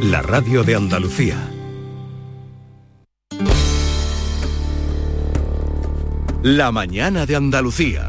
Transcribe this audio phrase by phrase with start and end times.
[0.00, 1.36] la radio de Andalucía.
[6.42, 8.08] La mañana de Andalucía.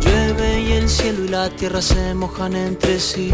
[0.00, 3.32] Llueve y el cielo y la tierra se mojan entre sí,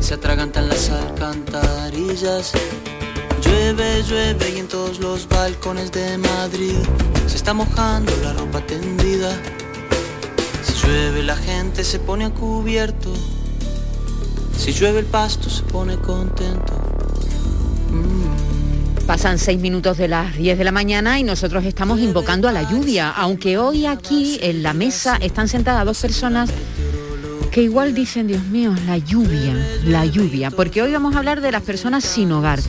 [0.00, 2.52] se atragantan las alcantarillas.
[3.42, 6.76] Llueve, llueve y en todos los balcones de Madrid
[7.26, 9.30] se está mojando la ropa tendida.
[10.62, 13.12] Si llueve la gente se pone a cubierto,
[14.58, 16.74] si llueve el pasto se pone contento.
[19.06, 22.62] Pasan seis minutos de las 10 de la mañana y nosotros estamos invocando a la
[22.62, 26.50] lluvia, aunque hoy aquí en la mesa están sentadas dos personas
[27.50, 29.54] que igual dicen, Dios mío, la lluvia,
[29.84, 32.60] la lluvia, porque hoy vamos a hablar de las personas sin hogar.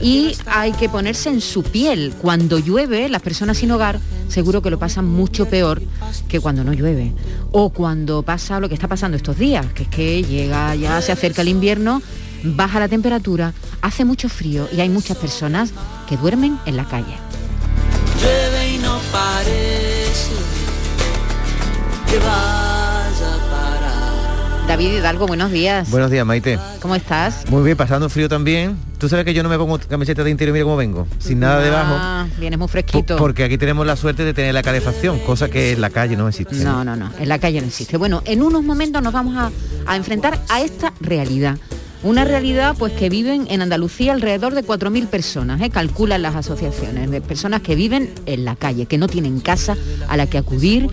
[0.00, 2.14] Y hay que ponerse en su piel.
[2.20, 5.80] Cuando llueve, las personas sin hogar seguro que lo pasan mucho peor
[6.28, 7.12] que cuando no llueve.
[7.52, 11.12] O cuando pasa lo que está pasando estos días, que es que llega, ya se
[11.12, 12.02] acerca el invierno,
[12.42, 15.72] baja la temperatura, hace mucho frío y hay muchas personas
[16.08, 17.16] que duermen en la calle.
[18.20, 20.32] Llueve y no parece.
[24.76, 25.90] David Hidalgo, buenos días.
[25.90, 26.58] Buenos días, Maite.
[26.82, 27.50] ¿Cómo estás?
[27.50, 28.76] Muy bien, pasando frío también.
[28.98, 31.62] Tú sabes que yo no me pongo camiseta de interior, mira cómo vengo, sin nada
[31.62, 31.94] debajo.
[31.96, 33.16] Ah, vienes muy fresquito.
[33.16, 36.28] Porque aquí tenemos la suerte de tener la calefacción, cosa que en la calle no
[36.28, 36.56] existe.
[36.56, 37.96] No, no, no, en la calle no existe.
[37.96, 39.50] Bueno, en unos momentos nos vamos a,
[39.90, 41.56] a enfrentar a esta realidad.
[42.02, 45.70] Una realidad pues que viven en Andalucía alrededor de 4.000 personas, ¿eh?
[45.70, 49.74] calculan las asociaciones, de personas que viven en la calle, que no tienen casa
[50.06, 50.90] a la que acudir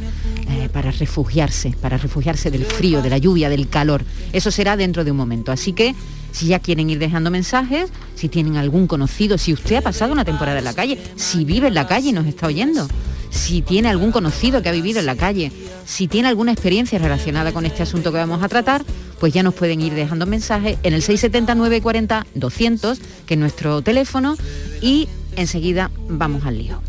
[0.50, 4.04] eh, para refugiarse, para refugiarse del frío, de la lluvia, del calor.
[4.32, 5.52] Eso será dentro de un momento.
[5.52, 5.96] Así que
[6.32, 10.26] si ya quieren ir dejando mensajes, si tienen algún conocido, si usted ha pasado una
[10.26, 12.88] temporada en la calle, si vive en la calle y nos está oyendo,
[13.30, 15.52] si tiene algún conocido que ha vivido en la calle,
[15.86, 18.84] si tiene alguna experiencia relacionada con este asunto que vamos a tratar,
[19.20, 23.82] pues ya nos pueden ir dejando mensajes en el 679 40 200, que es nuestro
[23.82, 24.36] teléfono,
[24.82, 26.82] y enseguida vamos al lío.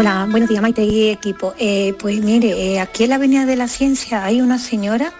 [0.00, 1.52] Hola, buenos días Maite y equipo.
[1.58, 5.12] Eh, pues mire, eh, aquí en la Avenida de la Ciencia hay una señora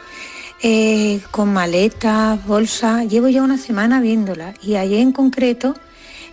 [0.62, 3.06] eh, con maletas, bolsas.
[3.06, 5.74] Llevo ya una semana viéndola y ayer en concreto,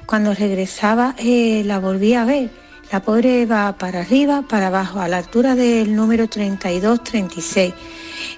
[0.05, 2.49] cuando regresaba, la volví a ver.
[2.89, 7.73] La pobre va para arriba, para abajo, a la altura del número 32-36.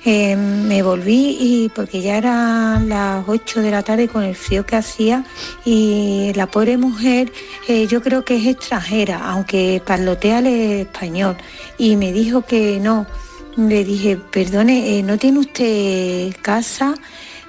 [0.05, 4.65] Eh, me volví y porque ya eran las 8 de la tarde con el frío
[4.65, 5.25] que hacía
[5.65, 7.33] y la pobre mujer
[7.67, 11.35] eh, yo creo que es extranjera, aunque parlotea el español
[11.77, 13.05] y me dijo que no.
[13.57, 16.95] Le dije, perdone, eh, ¿no tiene usted casa?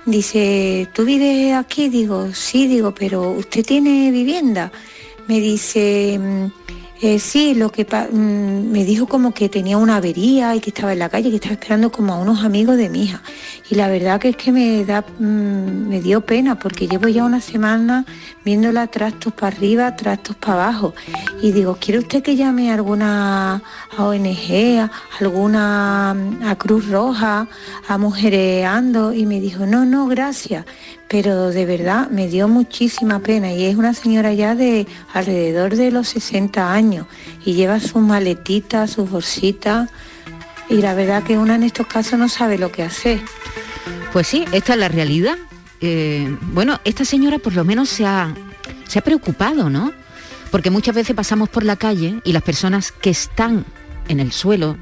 [0.06, 1.88] Dice, ¿tú vives aquí?
[1.88, 4.72] Digo, sí, digo, pero ¿usted tiene vivienda?
[5.28, 6.18] Me dice,
[7.02, 10.92] eh, sí, lo que mm, me dijo como que tenía una avería y que estaba
[10.92, 13.22] en la calle, que estaba esperando como a unos amigos de mi hija.
[13.70, 17.24] Y la verdad que es que me da, mm, me dio pena porque llevo ya
[17.24, 18.04] una semana
[18.44, 20.94] viéndola trastos para arriba, trastos para abajo.
[21.40, 23.62] Y digo, ¿quiere usted que llame a alguna
[23.96, 26.10] ONG, alguna
[26.44, 27.48] a Cruz Roja,
[27.88, 29.14] a Mujereando?
[29.14, 30.66] Y me dijo, no, no, gracias
[31.10, 35.90] pero de verdad me dio muchísima pena y es una señora ya de alrededor de
[35.90, 37.04] los 60 años
[37.44, 39.90] y lleva sus maletitas, sus bolsitas
[40.68, 43.20] y la verdad que una en estos casos no sabe lo que hacer.
[44.12, 45.36] Pues sí, esta es la realidad.
[45.80, 48.32] Eh, bueno, esta señora por lo menos se ha,
[48.86, 49.92] se ha preocupado, ¿no?
[50.52, 53.64] Porque muchas veces pasamos por la calle y las personas que están
[54.06, 54.76] en el suelo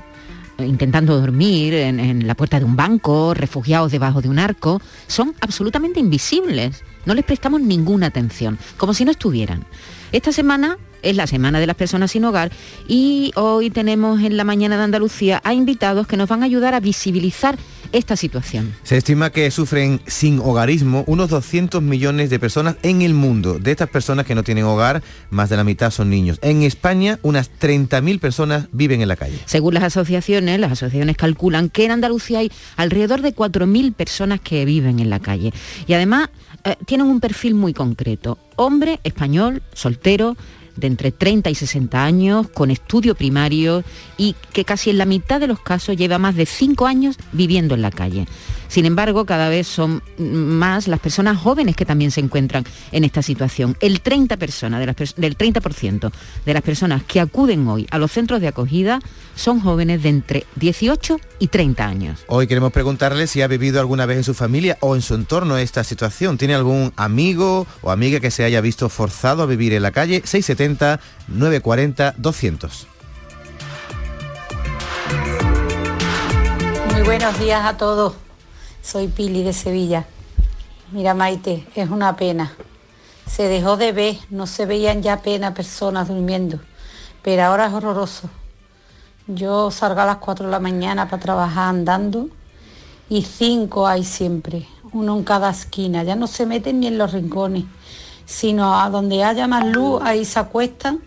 [0.58, 6.00] intentando dormir en, la puerta de un banco, refugiados debajo de un arco, son absolutamente
[6.00, 6.82] invisibles.
[7.06, 9.64] No les prestamos ninguna atención, como si no estuvieran.
[10.12, 12.50] Esta semana es la Semana de las Personas sin Hogar
[12.88, 16.74] y hoy tenemos en la mañana de Andalucía a invitados que nos van a ayudar
[16.74, 17.56] a visibilizar
[17.92, 18.74] esta situación.
[18.82, 23.58] Se estima que sufren sin hogarismo unos 200 millones de personas en el mundo.
[23.58, 26.38] De estas personas que no tienen hogar, más de la mitad son niños.
[26.42, 29.38] En España, unas 30.000 personas viven en la calle.
[29.46, 34.64] Según las asociaciones, las asociaciones calculan que en Andalucía hay alrededor de 4.000 personas que
[34.64, 35.52] viven en la calle.
[35.86, 36.28] Y además
[36.64, 38.38] eh, tienen un perfil muy concreto.
[38.56, 40.36] Hombre, español, soltero,
[40.78, 43.84] de entre 30 y 60 años, con estudio primario
[44.16, 47.74] y que casi en la mitad de los casos lleva más de 5 años viviendo
[47.74, 48.26] en la calle.
[48.68, 53.22] Sin embargo, cada vez son más las personas jóvenes que también se encuentran en esta
[53.22, 53.76] situación.
[53.80, 56.12] El 30 personas de las, del 30%
[56.44, 59.00] de las personas que acuden hoy a los centros de acogida
[59.34, 62.24] son jóvenes de entre 18 y 30 años.
[62.26, 65.56] Hoy queremos preguntarle si ha vivido alguna vez en su familia o en su entorno
[65.56, 66.36] esta situación.
[66.36, 70.22] ¿Tiene algún amigo o amiga que se haya visto forzado a vivir en la calle?
[70.24, 72.86] 670 940 200.
[76.92, 78.27] Muy buenos días a todos.
[78.90, 80.06] Soy Pili de Sevilla.
[80.92, 82.54] Mira Maite, es una pena.
[83.26, 86.58] Se dejó de ver, no se veían ya pena personas durmiendo,
[87.22, 88.30] pero ahora es horroroso.
[89.26, 92.30] Yo salgo a las 4 de la mañana para trabajar andando
[93.10, 96.02] y cinco hay siempre, uno en cada esquina.
[96.02, 97.64] Ya no se meten ni en los rincones,
[98.24, 101.00] sino a donde haya más luz, ahí se acuestan,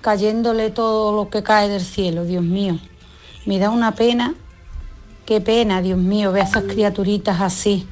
[0.00, 2.78] cayéndole todo lo que cae del cielo, Dios mío.
[3.46, 4.36] Me da una pena,
[5.30, 7.86] qué pena, Dios mío, ver a esas criaturitas así.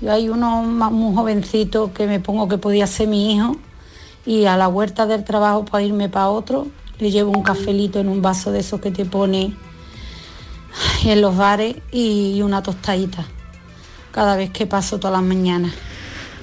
[0.00, 3.56] Yo hay uno muy jovencito que me pongo que podía ser mi hijo
[4.24, 6.68] y a la huerta del trabajo para irme para otro,
[7.00, 9.56] le llevo un cafelito en un vaso de esos que te pone
[11.04, 13.26] en los bares y una tostadita
[14.12, 15.74] cada vez que paso todas las mañanas.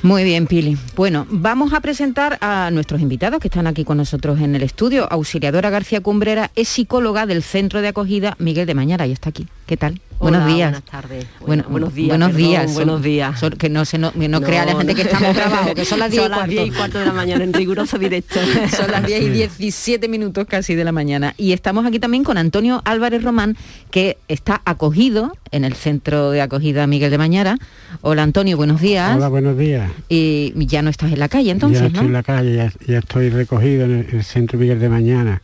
[0.02, 0.78] Muy bien, Pili.
[0.98, 5.08] Bueno, vamos a presentar a nuestros invitados que están aquí con nosotros en el estudio.
[5.10, 9.48] Auxiliadora García Cumbrera es psicóloga del Centro de Acogida Miguel de Mañara y está aquí.
[9.66, 10.02] ¿Qué tal?
[10.22, 10.72] buenos días.
[10.72, 11.26] Buenas tardes.
[11.46, 12.10] Bueno, buenos días.
[12.10, 12.74] Buenos días.
[12.74, 13.42] buenos días.
[13.58, 16.12] que no se no, crea la gente que estamos trabajo, que son las
[16.48, 17.00] 10 y, cuarto.
[17.00, 18.40] de la mañana en riguroso directo.
[18.78, 21.34] son las 10 y 17 minutos casi de la mañana.
[21.38, 23.58] Y estamos aquí también con Antonio Álvarez Román,
[23.90, 27.58] que está acogido en el centro de acogida Miguel de Mañara.
[28.02, 29.16] Hola Antonio, buenos días.
[29.16, 29.92] Hola, buenos días.
[30.08, 33.30] Y ya no estás en la calle entonces, ya estoy en la calle, ya, estoy
[33.30, 35.42] recogido en el, centro Miguel de Mañana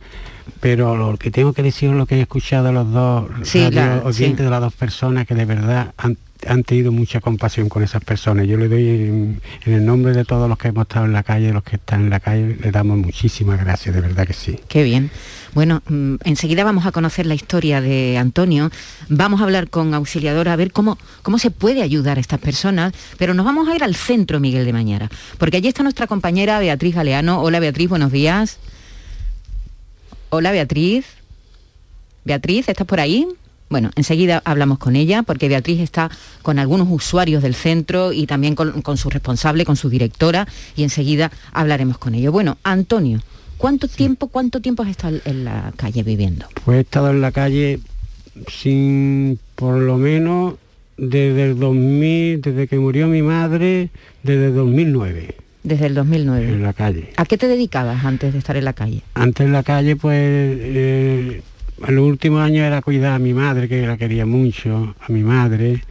[0.60, 3.26] pero lo que tengo que decir es lo que he escuchado los dos
[4.04, 6.16] oyentes de las dos personas que de verdad han,
[6.64, 8.46] tenido mucha compasión con esas personas.
[8.46, 11.52] Yo le doy en, el nombre de todos los que hemos estado en la calle,
[11.52, 14.58] los que están en la calle, le damos muchísimas gracias, de verdad que sí.
[14.68, 15.10] Qué bien.
[15.54, 18.70] Bueno, mm, enseguida vamos a conocer la historia de Antonio,
[19.08, 22.92] vamos a hablar con Auxiliadora a ver cómo, cómo se puede ayudar a estas personas,
[23.16, 26.60] pero nos vamos a ir al centro Miguel de Mañara, porque allí está nuestra compañera
[26.60, 27.40] Beatriz Galeano.
[27.40, 28.58] Hola Beatriz, buenos días.
[30.30, 31.06] Hola Beatriz.
[32.24, 33.26] Beatriz, ¿estás por ahí?
[33.70, 36.10] Bueno, enseguida hablamos con ella porque Beatriz está
[36.42, 41.30] con algunos usuarios del centro y también con, su responsable, con su directora y enseguida
[41.52, 42.32] hablaremos con ellos.
[42.32, 43.20] Bueno, Antonio,
[43.56, 46.46] ¿cuánto tiempo, cuánto tiempo has estado en la calle viviendo?
[46.64, 47.80] Pues he estado en la calle
[48.48, 50.54] sin por lo menos
[50.98, 53.88] desde el 2000, desde que murió mi madre,
[54.22, 55.47] desde 2009.
[55.68, 56.48] Desde el 2009.
[56.48, 57.10] En la calle.
[57.18, 59.02] ¿A qué te dedicabas antes de estar en la calle?
[59.12, 61.42] Antes en la calle, pues, eh,
[61.86, 65.22] en los últimos años era cuidar a mi madre, que la quería mucho, a mi
[65.22, 65.82] madre,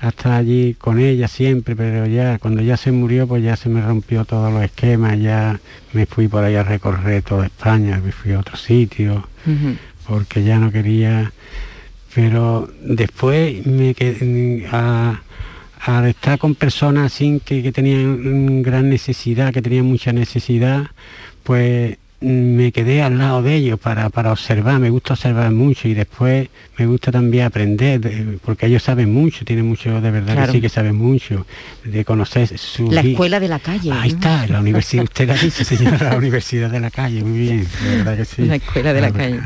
[0.00, 3.82] hasta allí con ella siempre, pero ya cuando ya se murió, pues ya se me
[3.82, 5.60] rompió todos los esquemas, ya
[5.92, 9.28] me fui por ahí a recorrer toda España, me fui a otro sitio,
[10.08, 11.30] porque ya no quería...
[12.14, 15.20] Pero después me quedé a
[15.86, 20.86] al estar con personas así que, tenían gran necesidad, que tenían mucha necesidad,
[21.44, 26.48] pues me quedé al lado de ellos para, observar, me gusta observar mucho y después
[26.76, 28.00] me gusta también aprender,
[28.44, 31.46] porque ellos saben mucho, tienen mucho, de verdad que sí que saben mucho,
[31.84, 32.90] de conocer su...
[32.90, 33.92] La escuela de la calle.
[33.92, 37.68] Ahí está, la universidad, usted la dice, señora, la universidad de la calle, muy bien,
[37.84, 38.44] de verdad que sí.
[38.44, 39.40] La escuela de la, calle.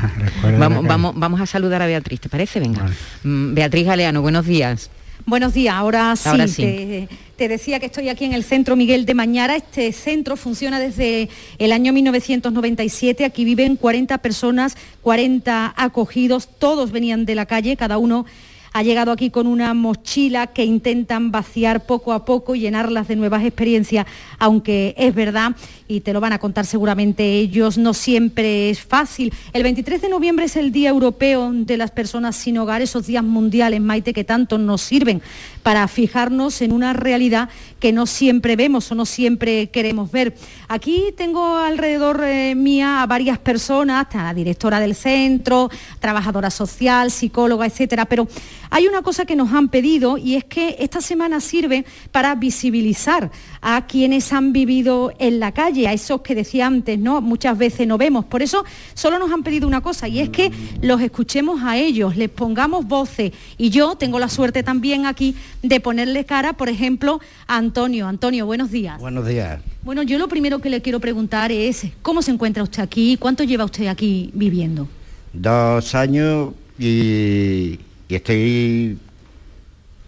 [0.57, 2.59] vamos, Vamos, vamos a saludar a Beatriz, ¿te parece?
[2.59, 2.89] Venga.
[3.23, 4.89] Mm, Beatriz Galeano, buenos días.
[5.25, 9.55] Buenos días, ahora sí, Te, decía que estoy aquí en el Centro Miguel de Mañara.
[9.55, 13.25] Este centro funciona desde el año 1997.
[13.25, 18.25] Aquí viven 40 personas, 40 acogidos, todos venían de la calle, cada uno
[18.73, 23.15] ha llegado aquí con una mochila que intentan vaciar poco a poco y llenarlas de
[23.15, 24.05] nuevas experiencias,
[24.39, 25.55] aunque es verdad,
[25.87, 29.33] y te lo van a contar seguramente ellos, no siempre es fácil.
[29.51, 33.23] El 23 de noviembre es el Día Europeo de las Personas sin Hogar, esos días
[33.23, 35.21] mundiales, Maite, que tanto nos sirven
[35.63, 37.49] para fijarnos en una realidad
[37.81, 40.35] que no siempre vemos o no siempre queremos ver.
[40.69, 45.69] Aquí tengo alrededor eh, mía a varias personas, la directora del centro,
[45.99, 48.27] trabajadora social, psicóloga, etcétera, pero
[48.69, 53.31] hay una cosa que nos han pedido y es que esta semana sirve para visibilizar
[53.61, 57.19] a quienes han vivido en la calle, a esos que decía antes, ¿no?
[57.19, 58.25] Muchas veces no vemos.
[58.25, 62.15] Por eso solo nos han pedido una cosa y es que los escuchemos a ellos,
[62.15, 63.31] les pongamos voces.
[63.57, 68.05] Y yo tengo la suerte también aquí de ponerle cara, por ejemplo, a Antonio.
[68.05, 68.99] Antonio, buenos días.
[68.99, 69.61] Buenos días.
[69.81, 73.15] Bueno, yo lo primero que le quiero preguntar es, ¿cómo se encuentra usted aquí?
[73.17, 74.89] ¿Cuánto lleva usted aquí viviendo?
[75.31, 78.97] Dos años y y estoy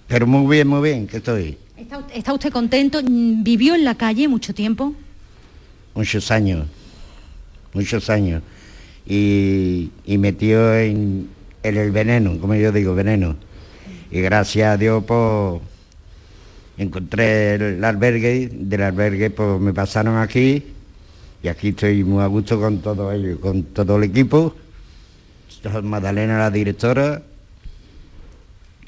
[0.09, 1.57] Pero muy bien, muy bien, que estoy.
[2.13, 2.99] ¿Está, usted contento?
[3.01, 4.93] ¿Vivió en la calle mucho tiempo?
[5.95, 6.67] Muchos años,
[7.73, 8.43] muchos años.
[9.07, 11.29] Y, y metió en,
[11.63, 13.37] en el veneno, como yo digo, veneno.
[14.11, 15.61] Y gracias a Dios, pues,
[16.77, 20.63] encontré el albergue, del albergue pues me pasaron aquí
[21.41, 24.55] y aquí estoy muy a gusto con todo ello, con todo el equipo.
[25.83, 27.21] Magdalena la directora,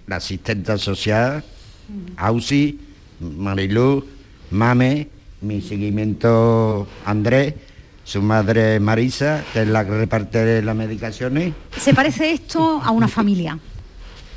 [0.07, 1.43] la asistente social,
[2.17, 2.79] Ausi,
[3.19, 4.05] Marilú,
[4.51, 5.07] Mame,
[5.41, 7.53] mi seguimiento Andrés,
[8.03, 11.53] su madre Marisa, que es la que reparte las medicaciones.
[11.77, 13.57] ¿Se parece esto a una familia?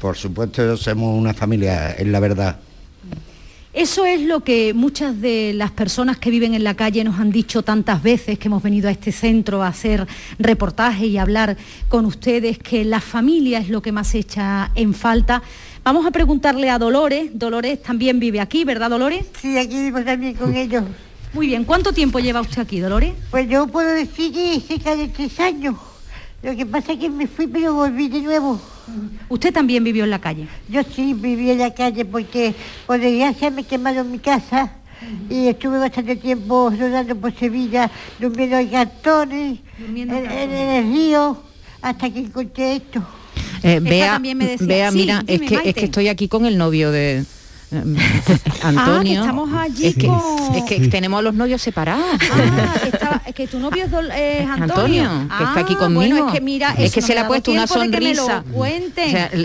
[0.00, 2.61] Por supuesto, somos una familia, es la verdad.
[3.75, 7.30] Eso es lo que muchas de las personas que viven en la calle nos han
[7.30, 10.06] dicho tantas veces que hemos venido a este centro a hacer
[10.38, 11.56] reportajes y hablar
[11.88, 15.42] con ustedes, que la familia es lo que más echa en falta.
[15.84, 17.30] Vamos a preguntarle a Dolores.
[17.34, 19.26] Dolores también vive aquí, ¿verdad, Dolores?
[19.40, 20.84] Sí, aquí vivo también con ellos.
[21.34, 23.12] Muy bien, ¿cuánto tiempo lleva usted aquí, Dolores?
[23.30, 25.76] Pues yo puedo decir que cerca de tres años.
[26.42, 28.61] Lo que pasa es que me fui pero volví de nuevo.
[29.28, 30.47] ¿Usted también vivió en la calle?
[30.68, 32.54] Yo sí viví en la calle porque
[32.87, 34.73] por desgracia me quemaron mi casa
[35.28, 41.42] y estuve bastante tiempo rodando por Sevilla, durmiendo en cartones, en, el río,
[41.83, 43.04] hasta que encontré esto.
[43.62, 47.25] Eh, Vea, mira, es, que, es que estoy aquí con el novio de,
[47.72, 47.98] Antonio.
[48.60, 52.04] Ah, que estamos allí es que, tenemos los novios separados.
[53.00, 55.28] Ah, que, tu novio es, Antonio.
[55.37, 56.26] que está aquí ah, conmigo.
[56.26, 58.44] es que mira, es que se le ha puesto una sonrisa.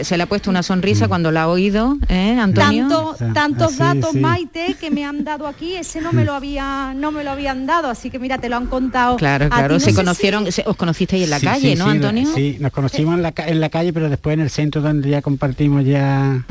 [0.03, 3.15] se le ha puesto una sonrisa cuando la ha oído, ¿eh, Antonio?
[3.33, 7.23] tantos datos, Maite, que me han dado aquí, ese no me lo había, no me
[7.23, 9.17] lo habían dado, así que mira, te lo han contado.
[9.17, 9.79] Claro, claro.
[9.79, 12.27] se conocieron, os conocisteis en la calle, ¿no, Antonio?
[12.33, 15.21] Sí, nos conocimos en la, en la calle, pero después en el centro donde ya
[15.21, 16.45] compartimos ya.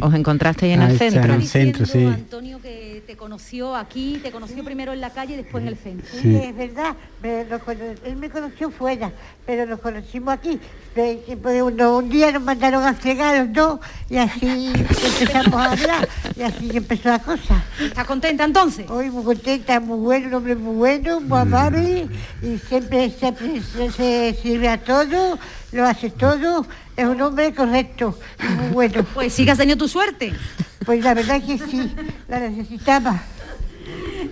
[0.00, 1.34] Os encontrasteis en el centro.
[1.34, 2.04] En el centro, sí.
[2.04, 5.76] Antonio que te conoció aquí, te conoció primero en la calle y después en el
[5.76, 6.08] centro.
[6.20, 6.94] Sí, es verdad.
[7.22, 9.12] él me conoció fuera,
[9.46, 10.60] pero nos conocimos aquí.
[10.96, 14.72] un día nos mandaron a cegar los dos y así
[15.20, 17.64] empezamos a hablar y así empezó la cosa.
[17.80, 18.88] ¿Estás contenta entonces?
[18.90, 22.08] Hoy muy contenta, muy bueno, un hombre muy bueno, muy amable
[22.42, 25.38] y siempre, siempre se sirve a todo,
[25.72, 28.18] lo hace todo es un hombre correcto
[28.58, 29.04] muy bueno.
[29.14, 30.32] Pues sí que has tenido tu suerte.
[30.84, 31.90] Pues la verdad que sí,
[32.28, 33.22] la necesitaba.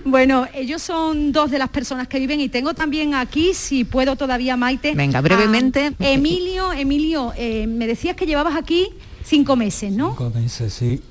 [0.05, 4.17] Bueno, ellos son dos de las personas que viven y tengo también aquí, si puedo
[4.17, 4.95] todavía, Maite.
[4.95, 5.93] Venga, brevemente.
[5.99, 8.89] Emilio, Emilio, eh, me decías que llevabas aquí
[9.25, 10.11] cinco meses, ¿no?
[10.11, 11.03] Cinco meses, sí.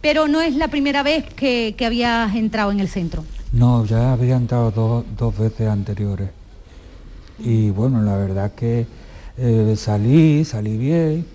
[0.00, 3.24] Pero no es la primera vez que, habías entrado en el centro.
[3.52, 6.30] No, ya había entrado dos, dos veces anteriores.
[7.38, 8.86] Y bueno, la verdad que
[9.36, 11.26] eh, salí, salí bien,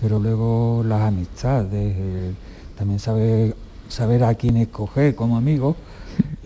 [0.00, 1.94] pero luego las amistades,
[2.76, 3.54] también saber,
[3.88, 5.76] saber a quién escoger como amigo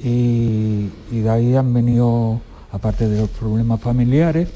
[0.03, 2.41] y, de ahí han venido,
[2.73, 4.49] aparte de los problemas familiares,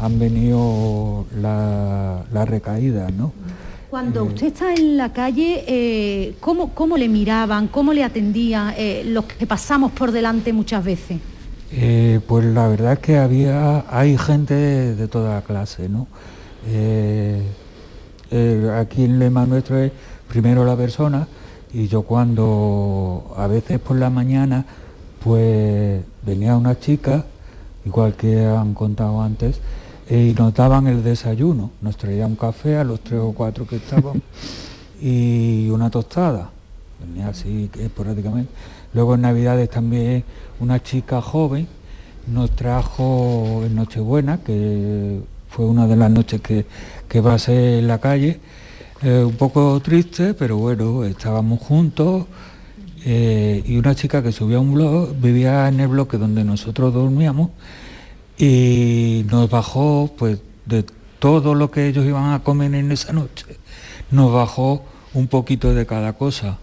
[0.00, 3.32] han venido las la recaídas, ¿no?
[3.90, 8.74] Cuando eh, usted está en la calle, eh, ¿cómo, ¿cómo, le miraban, cómo le atendían
[9.06, 11.18] los que pasamos por delante muchas veces?
[11.70, 16.06] Eh, pues la verdad es que había, hay gente de, toda clase, ¿no?
[16.66, 17.42] Eh,
[18.30, 19.92] eh, aquí el lema nuestro es
[20.28, 21.26] primero la persona
[21.72, 24.64] y yo cuando a veces por la mañana
[25.22, 27.24] pues venía una chica,
[27.84, 29.60] igual que han contado antes,
[30.08, 33.76] y nos daban el desayuno, nos traían un café a los tres o cuatro que
[33.76, 34.22] estaban
[35.02, 36.50] y una tostada,
[37.00, 38.52] venía así esporádicamente.
[38.94, 40.24] Luego en Navidades también
[40.60, 41.68] una chica joven
[42.26, 46.66] nos trajo en Nochebuena, que fue una de las noches que,
[47.08, 48.38] que pasé en la calle,
[49.02, 52.26] eh, un poco triste, pero bueno, estábamos juntos.
[53.04, 57.50] Eh, y una chica que subía un blog, vivía en el bloque donde nosotros dormíamos
[58.36, 60.84] y nos bajó pues de
[61.18, 63.46] todo lo que ellos iban a comer en esa noche,
[64.10, 64.82] nos bajó
[65.14, 66.58] un poquito de cada cosa.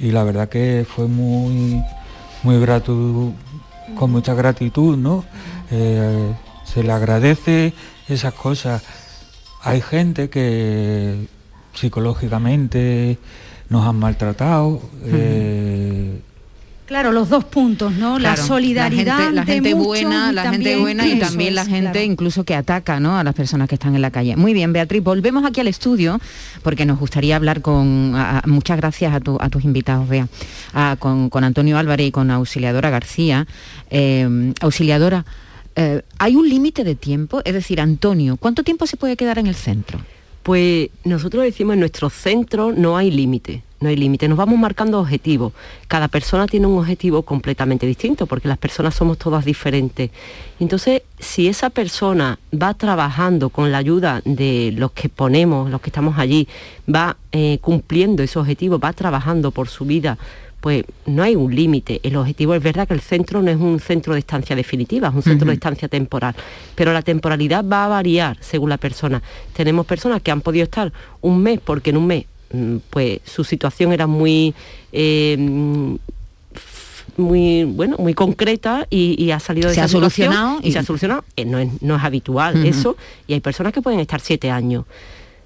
[0.00, 1.82] Y la verdad que fue muy,
[2.42, 3.32] muy grato,
[3.96, 5.24] con mucha gratitud, ¿no?
[5.70, 7.72] Eh, se le agradece
[8.08, 8.82] esas cosas.
[9.62, 11.26] Hay gente que
[11.74, 13.18] psicológicamente
[13.68, 14.80] nos han maltratado.
[16.86, 18.18] Claro, los dos puntos, ¿no?
[18.18, 19.30] la solidaridad.
[19.32, 23.16] La gente, buena, la gente buena y también la gente incluso que ataca ¿no?
[23.16, 24.36] a las personas que están en la calle.
[24.36, 26.20] Muy bien, Beatriz, volvemos aquí al estudio
[26.62, 28.14] porque nos gustaría hablar con.
[28.46, 30.28] muchas gracias a, tus invitados, Bea.
[30.98, 33.46] con, Antonio Álvarez y con Auxiliadora García.
[33.90, 35.24] Eh, auxiliadora,
[35.76, 37.40] eh, ¿hay un límite de tiempo?
[37.44, 40.00] Es decir, Antonio, ¿cuánto tiempo se puede quedar en el centro?
[40.42, 45.00] Pues nosotros decimos en nuestro centro no hay límite, no hay límite, nos vamos marcando
[45.00, 45.52] objetivos.
[45.88, 50.10] Cada persona tiene un objetivo completamente distinto porque las personas somos todas diferentes.
[50.60, 55.90] Entonces, si esa persona va trabajando con la ayuda de los que ponemos, los que
[55.90, 56.48] estamos allí,
[56.92, 60.18] va eh, cumpliendo ese objetivo, va trabajando por su vida,
[60.62, 62.00] pues no hay un límite.
[62.04, 65.14] El objetivo es verdad que el centro no es un centro de estancia definitiva, es
[65.14, 66.36] un centro de estancia temporal,
[66.76, 69.20] pero la temporalidad va a variar según la persona.
[69.54, 72.26] Tenemos personas que han podido estar un mes porque en un mes
[72.90, 74.54] pues su situación era muy
[74.92, 75.36] eh,
[77.16, 80.82] muy bueno muy concreta y, ha salido de se esa ha solucionado y, se ha
[80.82, 84.50] solucionado eh, no, es, no es habitual eso y hay personas que pueden estar siete
[84.50, 84.84] años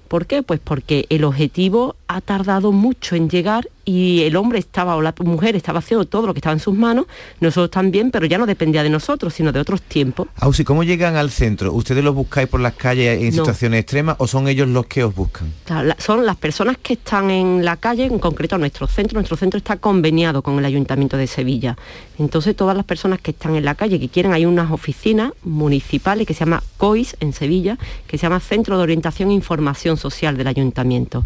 [0.07, 0.41] ¿Por qué?
[0.41, 5.15] Pues porque el objetivo ha tardado mucho en llegar y el hombre estaba o la
[5.23, 7.05] mujer estaba haciendo todo lo que estaba en sus manos,
[7.39, 10.27] nosotros también, pero ya no dependía de nosotros, sino de otros tiempos.
[10.35, 11.71] Ausi, ¿cómo llegan al centro?
[11.71, 15.15] ¿Ustedes los buscáis por las calles en situaciones extremas o son ellos los que os
[15.15, 15.53] buscan?
[15.99, 19.15] son las personas que están en la calle, en concreto nuestro centro.
[19.15, 21.77] Nuestro centro está conveniado con el Ayuntamiento de Sevilla.
[22.19, 26.27] Entonces todas las personas que están en la calle, que quieren, hay unas oficinas municipales
[26.27, 30.35] que se llama COIS en Sevilla, que se llama Centro de Orientación e Información Social
[30.35, 31.23] del Ayuntamiento.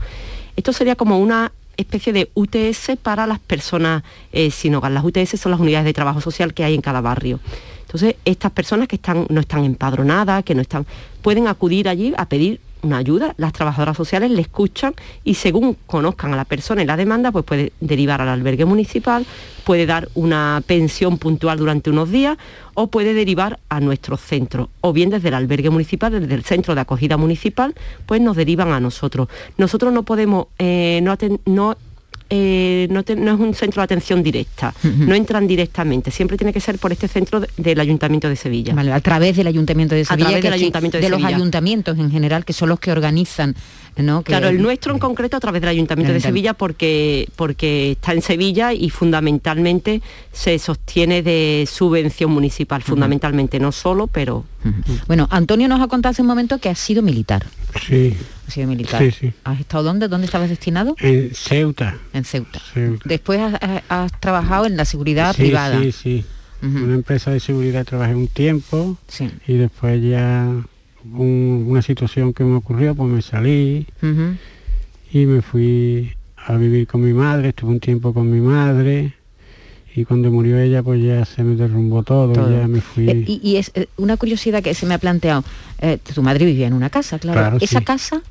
[0.62, 4.91] Esto sería como una especie de UTS para las personas eh, sin hogar.
[4.91, 7.39] Las UTS son las unidades de trabajo social que hay en cada barrio.
[7.82, 10.86] Entonces, estas personas que están, no están empadronadas, que no están,
[11.24, 16.34] pueden acudir allí a pedir una ayuda, las trabajadoras sociales le escuchan y según conozcan
[16.34, 19.26] a la persona y la demanda, pues puede derivar al albergue municipal,
[19.63, 22.38] puede dar una pensión puntual durante unos días
[22.74, 24.70] o puede derivar a nuestro centro.
[24.82, 28.72] O bien desde el albergue municipal, desde el centro de acogida municipal, pues nos derivan
[28.72, 29.28] a nosotros.
[29.58, 31.78] Nosotros no podemos, eh, no, no
[32.34, 36.80] eh, no, es un centro de atención directa, no entran directamente, siempre tiene que ser
[36.80, 38.74] por este centro del Ayuntamiento de Sevilla.
[38.74, 40.39] a través del Ayuntamiento de Sevilla.
[40.39, 43.54] de, los ayuntamientos en general, que son los que organizan
[44.24, 48.22] claro, el nuestro en concreto a través del Ayuntamiento de Sevilla porque, porque está en
[48.22, 54.46] Sevilla y fundamentalmente se sostiene de subvención municipal, fundamentalmente, no solo, pero...
[55.08, 57.46] Bueno, Antonio nos ha contado hace un momento que ha sido militar.
[57.86, 58.15] Sí.
[58.52, 59.02] Ha sido militar.
[59.46, 60.10] ¿Has estado dónde?
[60.10, 60.98] ¿Dónde estabas destinado?
[61.00, 61.98] En Ceuta.
[62.12, 62.60] En Ceuta.
[63.06, 63.40] Después
[63.88, 65.80] has, trabajado en la seguridad privada.
[65.80, 66.26] Sí, sí.
[66.62, 68.98] Una empresa de seguridad trabajé un tiempo
[69.48, 70.54] y después ya
[71.14, 73.88] una situación que me ocurrió, pues me salí
[75.14, 79.14] y me fui a vivir con mi madre, estuve un tiempo con mi madre
[79.96, 83.10] y cuando murió ella pues ya se me derrumbó todo, ya me fui...
[83.10, 85.46] Eh, y, es eh, una curiosidad que se me ha planteado,
[85.80, 88.24] eh, tu madre vivía en una casa, claro, esa casa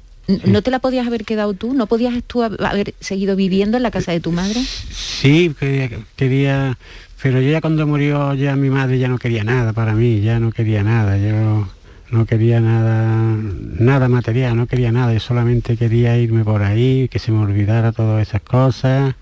[0.44, 1.74] ¿No te la podías haber quedado tú?
[1.74, 4.60] ¿No podías tú haber seguido viviendo en la casa de tu madre?
[4.90, 6.78] Sí, quería, quería,
[7.22, 10.38] pero yo ya cuando murió ya mi madre ya no quería nada para mí, ya
[10.38, 11.18] no quería nada.
[11.18, 11.68] Yo
[12.10, 13.36] no quería nada,
[13.78, 17.92] nada material, no quería nada, yo solamente quería irme por ahí, que se me olvidara
[17.92, 19.14] todas esas cosas.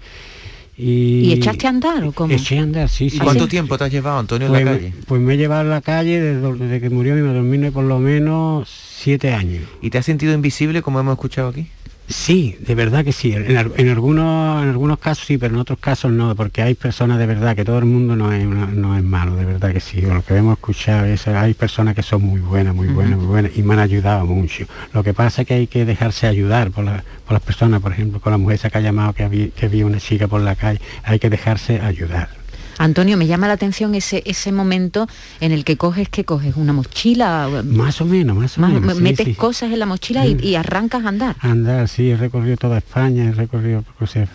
[0.77, 2.33] ¿Y, echaste a andar o cómo?
[2.33, 3.19] Eché a andar, sí, sí.
[3.19, 4.95] ¿Cuánto tiempo te has llevado, Antonio, en la pues calle?
[5.07, 8.88] Pues me he llevado a la calle desde, que murió mi madre, por lo menos
[9.09, 9.63] siete años.
[9.81, 11.67] ¿Y te has sentido invisible, como hemos escuchado aquí?
[12.09, 13.33] Sí, de verdad que sí.
[13.33, 17.25] En, algunos, en algunos casos sí, pero en otros casos no, porque hay personas de
[17.25, 20.03] verdad que todo el mundo no es, no, es malo, de verdad que sí.
[20.03, 23.53] Lo que hemos escuchado es hay personas que son muy buenas, muy buenas, muy buenas
[23.57, 24.67] y me han ayudado mucho.
[24.93, 28.21] Lo que pasa es que hay que dejarse ayudar por, por las personas, por ejemplo,
[28.21, 30.55] con la mujer esa que ha llamado que había, que había una chica por la
[30.55, 32.38] calle, hay que dejarse ayudar.
[32.79, 35.09] Antonio, me llama la atención ese, ese momento
[35.41, 36.57] en el que coges, que coges?
[36.57, 37.49] ¿Una mochila?
[37.65, 39.01] Más o menos, más o menos.
[39.01, 41.37] metes cosas en la mochila y, arrancas a andar.
[41.41, 43.85] Andar, sí, he recorrido toda España, he recorrido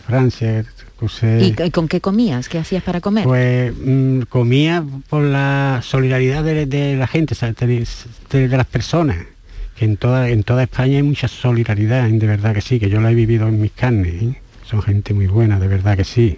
[0.05, 0.65] Francia,
[1.39, 2.47] ¿Y, con qué comías?
[2.47, 3.25] ¿Qué hacías para comer?
[3.25, 9.17] Pues mm, comía por la solidaridad de, la gente, de, las personas
[9.75, 13.01] que en toda, en toda España hay mucha solidaridad, de verdad que sí, que yo
[13.01, 14.13] la he vivido en mis carnes.
[14.23, 14.41] ¿eh?
[14.65, 16.37] Son gente muy buena, de verdad que sí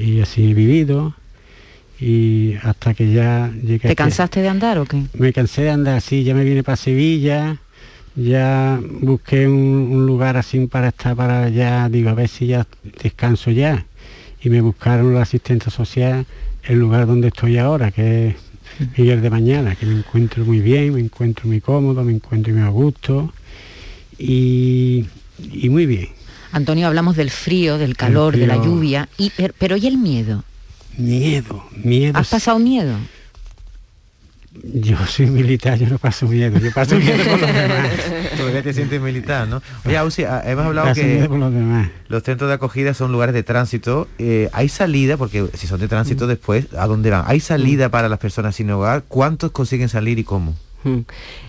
[0.00, 1.14] y así he vivido
[2.00, 5.02] y hasta que ya llegué ¿Te cansaste de andar o qué?
[5.12, 7.58] Me cansé de andar, sí, ya me vine para Sevilla,
[8.16, 12.66] ya busqué un, lugar así para estar para allá, digo, a ver si ya
[13.02, 13.84] descanso ya.
[14.42, 16.24] Y me buscaron la asistente social
[16.62, 18.36] el lugar donde estoy ahora, que es
[18.96, 22.62] Miguel de Mañana, que me encuentro muy bien, me encuentro muy cómodo, me encuentro muy
[22.62, 23.32] a gusto
[24.18, 25.04] y,
[25.52, 26.19] y muy bien.
[26.52, 30.44] Antonio, hablamos del frío, del calor, de la lluvia, y, pero ¿y el miedo?
[30.96, 32.18] Miedo, miedo.
[32.18, 32.96] ¿Has pasado miedo?
[34.62, 37.90] Yo soy militar, yo no paso miedo, yo paso miedo por los demás.
[38.36, 39.62] Todavía te sientes militar, ¿no?
[39.84, 41.28] Oye, Ausi, ah, hemos hablado que
[42.08, 44.08] los, centros de acogida son lugares de tránsito.
[44.18, 45.16] Eh, ¿Hay salida?
[45.16, 46.28] Porque si son de tránsito mm.
[46.28, 47.24] después, ¿a dónde van?
[47.28, 47.90] ¿Hay salida mm.
[47.92, 49.04] para las personas sin hogar?
[49.06, 50.56] ¿Cuántos consiguen salir y cómo?
[50.84, 51.00] Mm.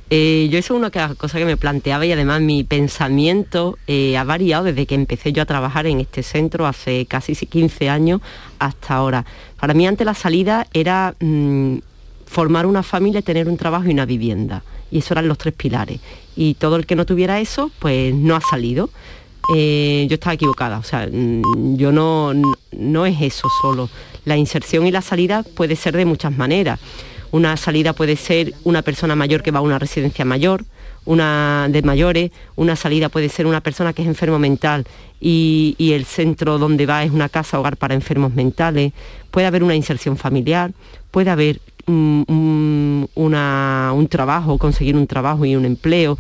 [0.10, 4.26] Eh, yo eso es una cosa que me planteaba y además mi pensamiento eh, ha
[4.26, 8.22] variado desde que empecé yo a trabajar en este centro hace casi 15 años
[8.60, 9.26] hasta ahora.
[9.60, 11.78] Para mí antes la salida era mm,
[12.26, 14.64] formar una familia, tener un trabajo y una vivienda.
[14.92, 16.02] Y eso eran los tres pilares.
[16.36, 18.90] Y todo el que no tuviera eso, pues no ha salido.
[19.56, 22.34] Eh, yo estaba equivocada, o sea, mm, yo no,
[22.72, 23.90] no es eso solo.
[24.26, 26.80] La inserción y la salida puede ser de muchas maneras
[27.32, 30.66] una salida puede ser una persona mayor que va a una residencia mayor,
[31.06, 34.86] una de mayores, una salida puede ser una persona que es enfermo mental
[35.20, 38.94] y, el centro donde va es una casa hogar para enfermos mentales,
[39.32, 40.72] puede haber una inserción familiar,
[41.10, 46.18] puede haber mm, mm, un trabajo, conseguir un trabajo y un empleo.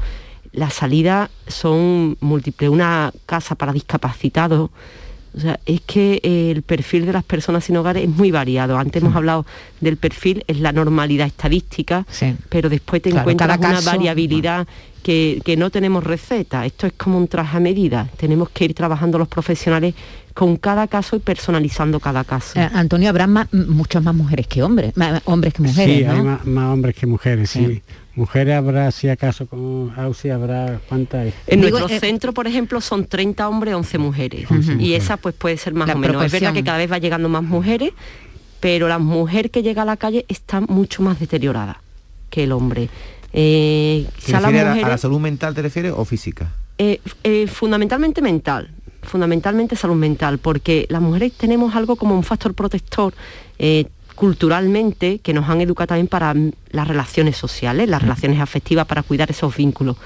[0.52, 4.69] Las salidas son múltiples, una casa para discapacitados,
[5.35, 8.77] o sea, es que eh, el perfil de las personas sin hogar es muy variado.
[8.77, 9.45] Antes hemos hablado
[9.79, 12.05] del perfil, es la normalidad estadística,
[12.49, 14.67] pero después te encuentras una variabilidad
[15.01, 16.65] que, no tenemos receta.
[16.65, 18.09] Esto es como un traje a medida.
[18.17, 19.95] Tenemos que ir trabajando los profesionales
[20.33, 22.59] con cada caso y personalizando cada caso.
[22.59, 25.97] Eh, Antonio, habrá muchas más mujeres que hombres, más hombres que mujeres.
[25.97, 27.81] Sí, hay más, hombres que mujeres, sí.
[28.15, 31.34] Mujeres habrá, si acaso, con AUSI habrá, ¿cuántas hay?
[31.47, 34.47] En nuestro eh, centro, por ejemplo, son 30 hombres, 11 mujeres.
[34.80, 36.26] Y esa pues puede ser más o menos.
[36.26, 37.93] Es verdad que cada vez va llegando más mujeres,
[38.60, 41.82] pero la mujer que llega a la calle está mucho más deteriorada
[42.30, 42.89] que el hombre.
[43.34, 46.52] Eh, a, la, salud mental te refieres o física?
[46.78, 48.71] Eh, eh, fundamentalmente mental,
[49.04, 53.13] fundamentalmente salud mental, porque las mujeres tenemos algo como un factor protector
[54.21, 56.36] culturalmente que nos han educado también para
[56.69, 59.97] las relaciones sociales, las relaciones afectivas, para cuidar esos vínculos.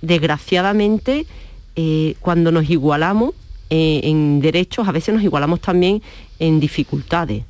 [0.00, 1.26] desgraciadamente,
[2.20, 3.34] cuando nos igualamos
[3.68, 6.00] en derechos, a veces nos igualamos también
[6.38, 7.44] en dificultades.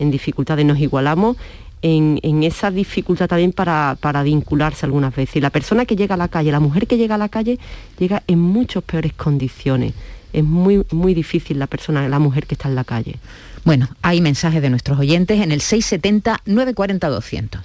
[0.00, 1.36] En dificultades nos igualamos
[1.80, 5.36] en, esa dificultad también para, vincularse algunas veces.
[5.36, 7.60] Y la persona que llega a la calle, la mujer que llega a la calle,
[8.00, 9.94] llega en muchas peores condiciones.
[10.32, 13.16] Es muy, muy difícil la persona, la mujer que está en la calle.
[13.64, 17.60] Bueno, hay mensajes de nuestros oyentes en el 670-940-200.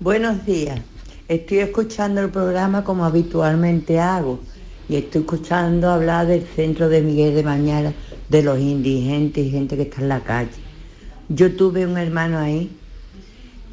[0.00, 0.80] Buenos días.
[1.28, 4.40] Estoy escuchando el programa como habitualmente hago
[4.88, 7.92] y estoy escuchando hablar del centro de Miguel de Mañana,
[8.28, 10.50] de los indigentes y gente que está en la calle.
[11.28, 12.70] Yo tuve un hermano ahí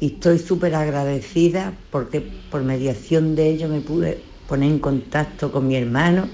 [0.00, 5.66] y estoy súper agradecida porque por mediación de ello me pude poner en contacto con
[5.66, 6.28] mi hermano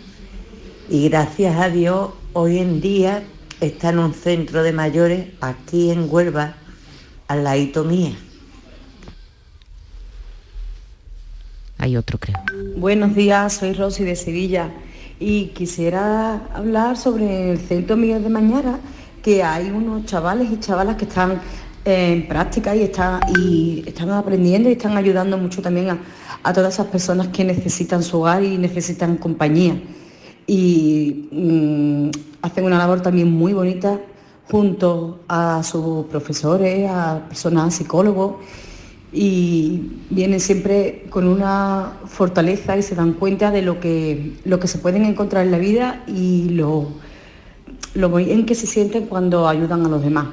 [0.89, 3.23] y gracias a Dios hoy en día
[3.61, 6.57] está en un centro de mayores aquí en Huelva,
[7.29, 8.13] al ladito mía.
[11.79, 12.37] Hay otro, creo.
[12.77, 14.71] Buenos días, soy Rosy de Sevilla
[15.19, 18.79] y quisiera hablar sobre el centro Miguel de Mañara,
[19.23, 21.41] que hay unos chavales y chavalas que están
[21.85, 25.99] en práctica y, está, y están aprendiendo y están ayudando mucho también
[26.43, 29.81] a, todas esas personas que necesitan su hogar y necesitan compañía.
[30.47, 32.11] Y mm,
[32.43, 34.01] hacen una labor también muy bonita
[34.51, 38.35] junto a sus profesores, a personas psicólogos
[39.13, 44.69] y vienen siempre con una fortaleza y se dan cuenta de lo que, lo que
[44.69, 46.89] se pueden encontrar en la vida y lo,
[47.95, 50.29] lo bien que se sienten cuando ayudan a los demás.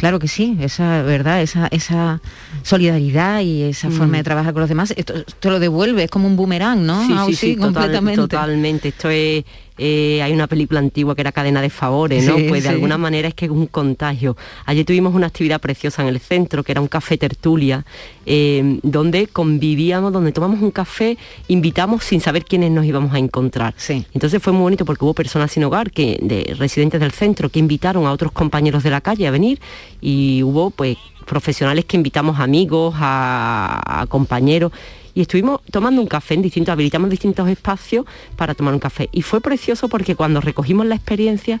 [0.00, 2.22] Claro que sí, esa verdad, esa, esa
[2.62, 4.24] solidaridad y esa forma de mm.
[4.24, 7.06] trabajar con los demás, esto te lo devuelve, es como un boomerang, ¿no?
[7.06, 8.18] Sí, sí, sí, completamente.
[8.18, 8.88] totalmente.
[8.88, 9.44] Esto es
[9.82, 12.36] eh, hay una película antigua que era Cadena de Favores, ¿no?
[12.48, 14.36] pues de alguna manera es que es un contagio.
[14.66, 17.86] Ayer tuvimos una actividad preciosa en el centro, que era un café tertulia,
[18.26, 21.16] eh, donde convivíamos, donde tomamos un café,
[21.48, 23.74] invitamos sin saber quiénes nos íbamos a encontrar.
[24.12, 27.58] Entonces fue muy bonito porque hubo personas sin hogar, que, de residentes del centro, que
[27.58, 29.60] invitaron a otros compañeros de la calle a venir
[30.02, 34.72] y hubo pues profesionales que invitamos amigos, a compañeros
[35.20, 38.06] y estuvimos tomando un café en distintos, habilitamos distintos espacios
[38.36, 39.10] para tomar un café.
[39.12, 41.60] Y fue precioso porque cuando recogimos la experiencia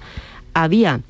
[0.54, 1.00] había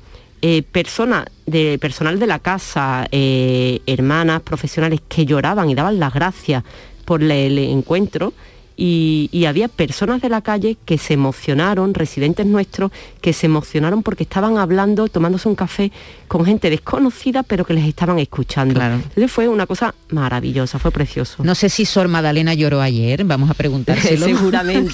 [0.41, 6.13] eh, personas de personal de la casa, eh, hermanas, profesionales que lloraban y daban las
[6.13, 6.65] gracias
[7.05, 8.33] por el encuentro
[8.77, 14.23] y, había personas de la calle que se emocionaron, residentes nuestros, que se emocionaron porque
[14.23, 15.91] estaban hablando, tomándose un café
[16.27, 18.81] con gente desconocida, pero que les estaban escuchando.
[18.81, 21.43] Entonces fue una cosa maravillosa, fue precioso.
[21.43, 24.25] No sé si Sor Madalena lloró ayer, vamos a preguntárselo.
[24.25, 24.93] Seguramente.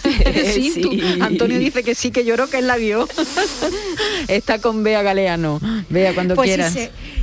[0.53, 3.07] sí, Antonio dice que sí, que lloró, que él la vio.
[4.27, 5.59] Está con Bea Galeano.
[5.89, 6.75] Bea, cuando pues quieras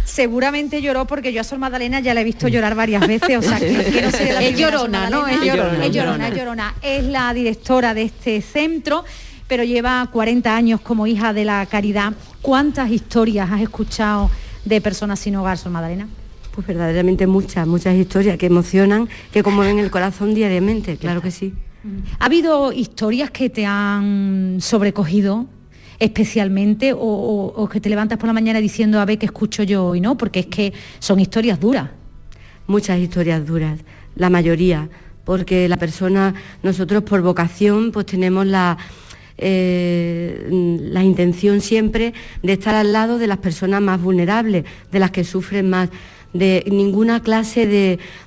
[0.05, 3.43] seguramente lloró porque yo a Sor Magdalena ya la he visto llorar varias veces, o
[3.43, 5.24] sea, que, no Es llorona, ¿no?
[5.45, 6.75] Es llorona, es llorona, es llorona.
[6.83, 9.05] Es la directora de este centro,
[9.47, 12.13] pero lleva 40 años como hija de la caridad.
[12.43, 14.31] ¿Cuántas historias has escuchado
[14.65, 16.09] de personas sin hogar, Sor Magdalena?
[16.55, 21.53] pues verdaderamente muchas, muchas historias que emocionan, que conmueven el corazón diariamente, claro que sí.
[22.19, 25.47] ¿Ha habido historias que te han sobrecogido
[25.99, 30.01] especialmente o, que te levantas por la mañana diciendo a ver qué escucho yo hoy,
[30.01, 30.17] ¿no?
[30.17, 31.91] Porque es que son historias duras.
[32.67, 33.81] Muchas historias duras,
[34.17, 34.89] la mayoría,
[35.25, 38.79] porque la persona, nosotros por vocación, pues tenemos la,
[39.39, 45.11] eh, la intención siempre de estar al lado de las personas más vulnerables, de las
[45.11, 45.91] que sufren más
[46.35, 47.67] de ninguna clase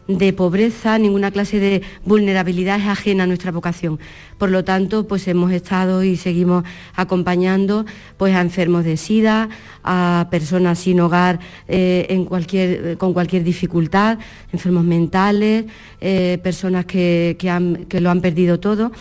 [0.07, 3.99] de, pobreza, ninguna clase de vulnerabilidad es ajena a nuestra vocación.
[4.37, 6.63] Por lo tanto, pues hemos estado y seguimos
[6.95, 7.85] acompañando
[8.17, 9.49] pues, a enfermos de SIDA,
[9.83, 14.17] a personas sin hogar eh, en cualquier, con cualquier dificultad,
[14.51, 15.65] enfermos mentales,
[16.01, 18.91] eh, personas que, que lo han perdido todo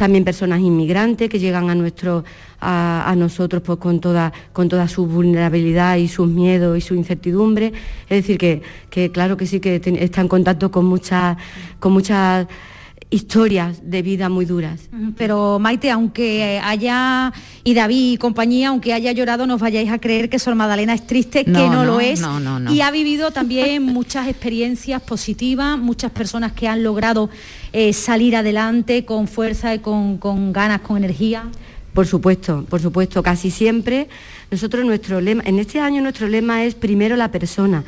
[0.00, 2.24] también personas inmigrantes que llegan a, nuestro,
[2.58, 7.74] a, nosotros pues, con, toda, con toda su vulnerabilidad y sus miedos y su incertidumbre.
[8.08, 11.36] Es decir, que, claro que sí que está en contacto con muchas,
[11.80, 12.46] con muchas
[13.10, 14.88] historias de vida muy duras.
[15.16, 17.32] Pero Maite, aunque haya,
[17.64, 20.94] y David y compañía, aunque haya llorado, no os vayáis a creer que Sor Magdalena
[20.94, 22.22] es triste, que no, lo es.
[22.70, 27.30] y ha vivido también muchas experiencias positivas, muchas personas que han logrado
[27.72, 31.44] eh, salir adelante con fuerza y con, ganas, con energía?
[31.92, 34.08] Por supuesto, por supuesto, casi siempre.
[34.52, 37.82] Nosotros nuestro lema, en este año nuestro lema es primero la persona.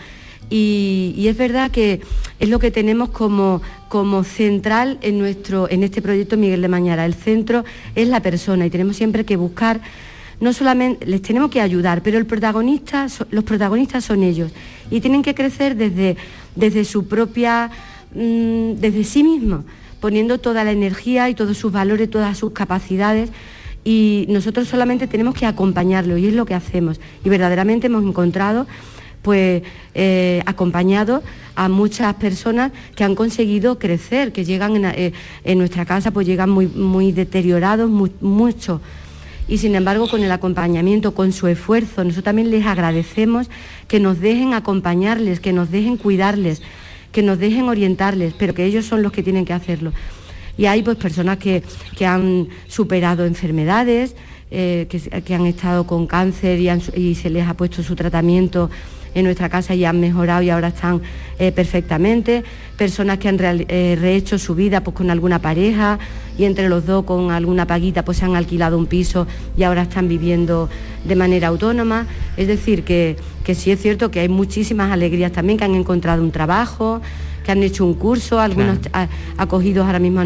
[0.50, 2.00] Y, es verdad que
[2.38, 7.06] es lo que tenemos como, como central en, nuestro, en este proyecto Miguel de Mañara.
[7.06, 9.80] El centro es la persona y tenemos siempre que buscar,
[10.40, 14.52] no solamente les tenemos que ayudar, pero el protagonista, los protagonistas son ellos
[14.90, 16.16] y tienen que crecer desde,
[16.56, 17.70] desde su propia
[18.14, 19.64] Mm, desde sí mismo,
[20.00, 23.30] poniendo toda la energía y todos sus valores, todas sus capacidades
[23.84, 27.00] y nosotros solamente tenemos que acompañarlo y es lo que hacemos.
[27.24, 28.66] Y verdaderamente hemos encontrado
[29.22, 29.62] pues
[29.94, 31.22] eh, acompañado
[31.54, 34.84] a muchas personas que han conseguido crecer, que llegan en,
[35.44, 38.80] eh, nuestra casa, pues llegan muy, muy deteriorados, mucho.
[39.48, 43.50] Y sin embargo, con el acompañamiento, con su esfuerzo, nosotros también les agradecemos
[43.88, 46.62] que nos dejen acompañarles, que nos dejen cuidarles,
[47.10, 49.92] que nos dejen orientarles, pero que ellos son los que tienen que hacerlo.
[50.56, 51.62] Y hay pues personas que,
[52.06, 54.14] han superado enfermedades,
[54.50, 56.60] eh, que, han estado con cáncer
[56.94, 58.70] y, se les ha puesto su tratamiento
[59.14, 61.02] en nuestra casa y han mejorado y ahora están
[61.38, 62.44] eh, perfectamente,
[62.76, 65.98] personas que han eh, rehecho su vida pues, con alguna pareja
[66.38, 69.82] y entre los dos con alguna paguita pues se han alquilado un piso y ahora
[69.82, 70.68] están viviendo
[71.04, 72.06] de manera autónoma.
[72.36, 76.22] Es decir, que, que sí es cierto que hay muchísimas alegrías también, que han encontrado
[76.22, 77.00] un trabajo,
[77.44, 78.78] que han hecho un curso, algunos
[79.36, 80.22] acogidos ahora mismo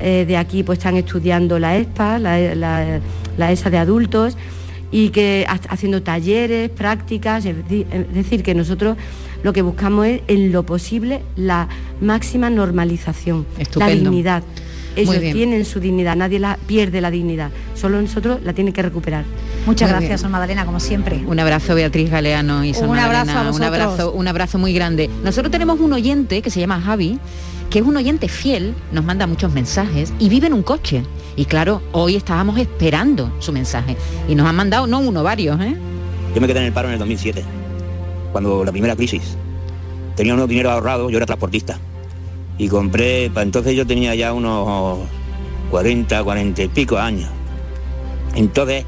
[0.00, 3.00] eh, de aquí pues están estudiando la ESPA, la,
[3.36, 4.36] la ESA de adultos
[4.94, 7.56] y que haciendo talleres, prácticas, es
[8.14, 8.96] decir, que nosotros
[9.42, 11.68] lo que buscamos es en lo posible la
[12.00, 14.44] máxima normalización, la dignidad.
[14.96, 19.24] Ellos tienen su dignidad, nadie la pierde la dignidad, solo nosotros la tienen que recuperar.
[19.66, 21.22] Muchas gracias, Son Madalena, como siempre.
[21.26, 25.08] Un abrazo, Beatriz Galeano y Son un abrazo un abrazo, un abrazo muy grande.
[25.22, 27.18] Nosotros tenemos un oyente que se llama Javi,
[27.70, 31.02] que es un oyente fiel, nos manda muchos mensajes y vive en un coche.
[31.36, 33.96] Y claro, hoy estábamos esperando su mensaje.
[34.28, 35.74] Y nos han mandado, no uno, varios, ¿eh?
[36.34, 37.42] Yo me quedé en el paro en el 2007,
[38.32, 39.36] cuando la primera crisis.
[40.14, 41.78] Tenía unos dinero ahorrado, yo era transportista.
[42.58, 45.00] Y compré, para entonces yo tenía ya unos
[45.70, 47.28] 40, 40 y pico años.
[48.34, 48.84] Entonces,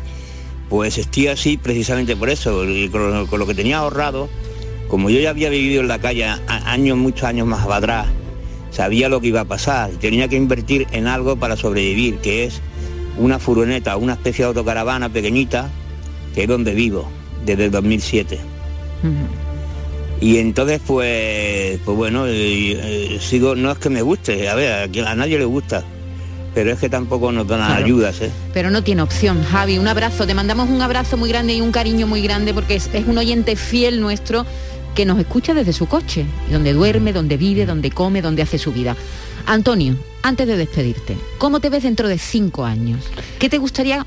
[0.69, 4.29] pues estoy así precisamente por eso, con, lo que tenía ahorrado,
[4.89, 8.07] como yo ya había vivido en la calle años, muchos años más atrás,
[8.71, 12.61] sabía lo que iba a pasar, tenía que invertir en algo para sobrevivir, que es
[13.17, 15.71] una furgoneta, una especie de autocaravana pequeñita,
[16.35, 17.09] que es donde vivo,
[17.45, 18.39] desde el 2007.
[20.21, 25.15] Y entonces pues, pues bueno, eh, sigo, no es que me guste, a ver, a,
[25.15, 25.85] nadie le gusta,
[26.55, 28.21] pero es que tampoco nos dan ayudas.
[28.23, 28.31] ¿eh?
[28.55, 31.71] Pero no tiene opción, Javi, un abrazo, te mandamos un abrazo muy grande y un
[31.71, 34.47] cariño muy grande porque es un oyente fiel nuestro
[34.95, 38.73] que nos escucha desde su coche, donde duerme, donde vive, donde come, donde hace su
[38.73, 38.97] vida.
[39.45, 43.05] Antonio, antes de despedirte, ¿cómo te ves dentro de cinco años?
[43.39, 44.07] ¿Qué te gustaría,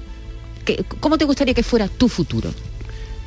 [0.66, 2.50] que, cómo te gustaría que fuera tu futuro?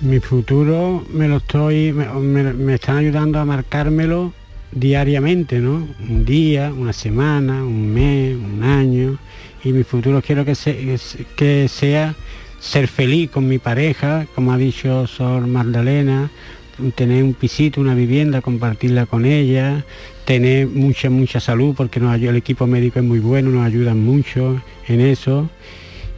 [0.02, 4.32] Mi futuro me lo estoy, me, están ayudando a marcármelo
[4.72, 5.86] diariamente, ¿no?
[6.08, 9.18] Un día, una semana, un mes, un año.
[9.62, 10.54] Y mi futuro quiero que,
[11.36, 12.16] que sea
[12.58, 16.30] ser feliz con mi pareja, como ha dicho Sor Magdalena,
[16.96, 19.84] tener un pisito, una vivienda, compartirla con ella,
[20.24, 25.00] tener mucha, mucha salud, porque el equipo médico es muy bueno, nos ayudan mucho en
[25.00, 25.48] eso.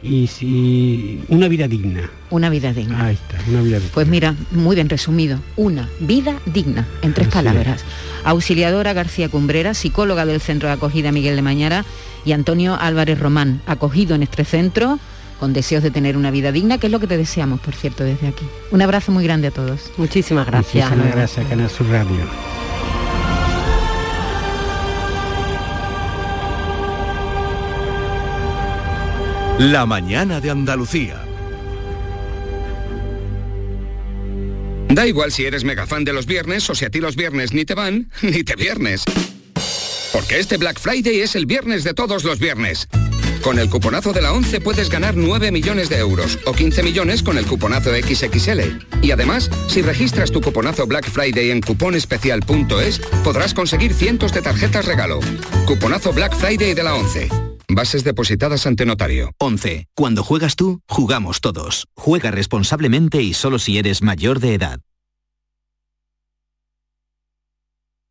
[0.05, 2.09] Y si una vida digna.
[2.29, 3.05] Una vida digna.
[3.05, 3.91] Ahí está, una vida digna.
[3.93, 5.39] Pues mira, muy bien resumido.
[5.55, 7.83] Una vida digna, en tres palabras.
[8.23, 11.85] Auxiliadora García Cumbrera, psicóloga del Centro de Acogida Miguel de Mañara
[12.23, 14.99] y Antonio Álvarez Román, acogido en este centro
[15.39, 18.03] con deseos de tener una vida digna, que es lo que te deseamos, por cierto,
[18.03, 18.45] desde aquí.
[18.71, 19.91] Un abrazo muy grande a todos.
[19.97, 20.89] Muchísimas gracias.
[20.89, 22.64] Muchísimas gracias, Canal Sur Radio.
[29.59, 31.23] La mañana de Andalucía.
[34.89, 37.53] Da igual si eres mega fan de los viernes o si a ti los viernes
[37.53, 39.05] ni te van, ni te viernes.
[40.11, 42.89] Porque este Black Friday es el viernes de todos los viernes.
[43.41, 47.23] Con el cuponazo de la 11 puedes ganar 9 millones de euros o 15 millones
[47.23, 48.59] con el cuponazo XXL.
[49.01, 54.85] Y además, si registras tu cuponazo Black Friday en cuponespecial.es, podrás conseguir cientos de tarjetas
[54.85, 55.21] regalo.
[55.65, 57.54] Cuponazo Black Friday de la 11.
[57.69, 59.31] Bases depositadas ante notario.
[59.39, 59.87] 11.
[59.95, 61.87] Cuando juegas tú, jugamos todos.
[61.95, 64.79] Juega responsablemente y solo si eres mayor de edad.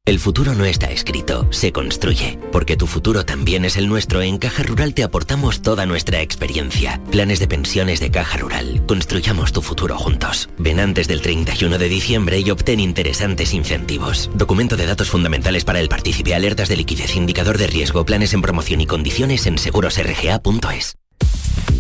[0.07, 2.39] El futuro no está escrito, se construye.
[2.53, 7.01] Porque tu futuro también es el nuestro, en Caja Rural te aportamos toda nuestra experiencia.
[7.11, 8.85] Planes de pensiones de Caja Rural.
[8.87, 10.51] Construyamos tu futuro juntos.
[10.59, 14.31] Ven antes del 31 de diciembre y obtén interesantes incentivos.
[14.35, 18.43] Documento de datos fundamentales para el partícipe, alertas de liquidez, indicador de riesgo, planes en
[18.43, 20.99] promoción y condiciones en segurosrga.es.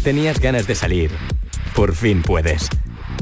[0.02, 1.10] Tenías ganas de salir.
[1.74, 2.70] Por fin puedes.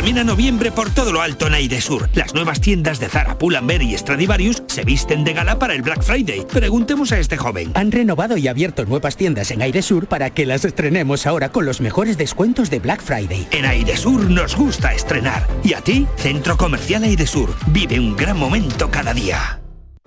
[0.00, 2.08] Termina noviembre por todo lo alto en Airesur.
[2.14, 6.02] Las nuevas tiendas de Zara, Pull&Bear y Stradivarius se visten de gala para el Black
[6.02, 6.46] Friday.
[6.50, 7.70] Preguntemos a este joven.
[7.74, 11.82] Han renovado y abierto nuevas tiendas en Airesur para que las estrenemos ahora con los
[11.82, 13.46] mejores descuentos de Black Friday.
[13.50, 15.46] En Airesur nos gusta estrenar.
[15.62, 16.06] ¿Y a ti?
[16.16, 17.54] Centro Comercial Airesur.
[17.66, 19.60] Vive un gran momento cada día.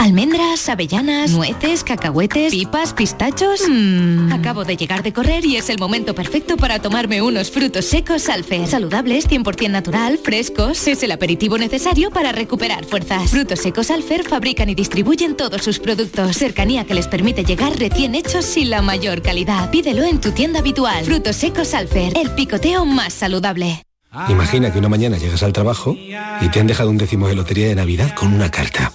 [0.00, 3.60] Almendras, avellanas, nueces, cacahuetes, pipas, pistachos.
[3.68, 4.32] Mmm.
[4.32, 8.30] Acabo de llegar de correr y es el momento perfecto para tomarme unos frutos secos
[8.30, 8.66] Alfer.
[8.66, 10.88] Saludables, 100% natural, frescos.
[10.88, 13.30] Es el aperitivo necesario para recuperar fuerzas.
[13.30, 16.34] Frutos secos Alfer fabrican y distribuyen todos sus productos.
[16.34, 19.70] Cercanía que les permite llegar recién hechos y la mayor calidad.
[19.70, 21.04] Pídelo en tu tienda habitual.
[21.04, 23.82] Frutos secos Alfer, el picoteo más saludable.
[24.30, 27.68] Imagina que una mañana llegas al trabajo y te han dejado un décimo de lotería
[27.68, 28.94] de Navidad con una carta.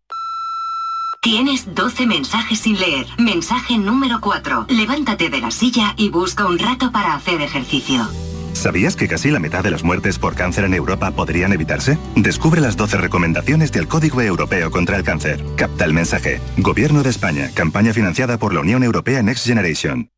[1.23, 3.05] Tienes 12 mensajes sin leer.
[3.19, 4.65] Mensaje número 4.
[4.69, 8.07] Levántate de la silla y busca un rato para hacer ejercicio.
[8.53, 11.99] ¿Sabías que casi la mitad de las muertes por cáncer en Europa podrían evitarse?
[12.15, 15.45] Descubre las 12 recomendaciones del Código Europeo contra el Cáncer.
[15.57, 16.41] Capta el mensaje.
[16.57, 17.51] Gobierno de España.
[17.53, 20.09] Campaña financiada por la Unión Europea Next Generation.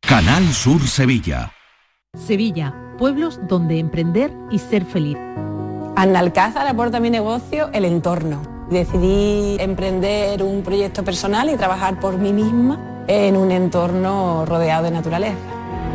[0.00, 1.52] Canal Sur Sevilla.
[2.18, 5.16] Sevilla, pueblos donde emprender y ser feliz.
[5.96, 12.18] Analcázar aporta a mi negocio el entorno Decidí emprender un proyecto personal y trabajar por
[12.18, 15.36] mí misma en un entorno rodeado de naturaleza.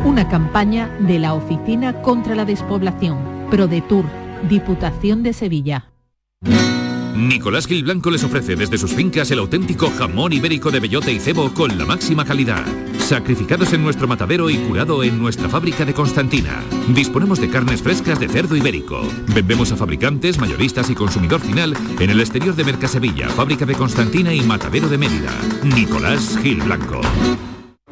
[0.04, 3.18] Una campaña de la Oficina contra la Despoblación,
[3.50, 4.04] ProDetour,
[4.48, 5.90] Diputación de Sevilla.
[7.16, 11.18] Nicolás Gil Blanco les ofrece desde sus fincas el auténtico jamón ibérico de bellota y
[11.18, 12.64] cebo con la máxima calidad.
[13.10, 16.62] Sacrificados en nuestro matadero y curado en nuestra fábrica de Constantina.
[16.94, 19.02] Disponemos de carnes frescas de cerdo ibérico.
[19.34, 24.32] Vendemos a fabricantes, mayoristas y consumidor final en el exterior de Mercasevilla, fábrica de Constantina
[24.32, 25.32] y matadero de Mérida.
[25.64, 27.00] Nicolás Gil Blanco.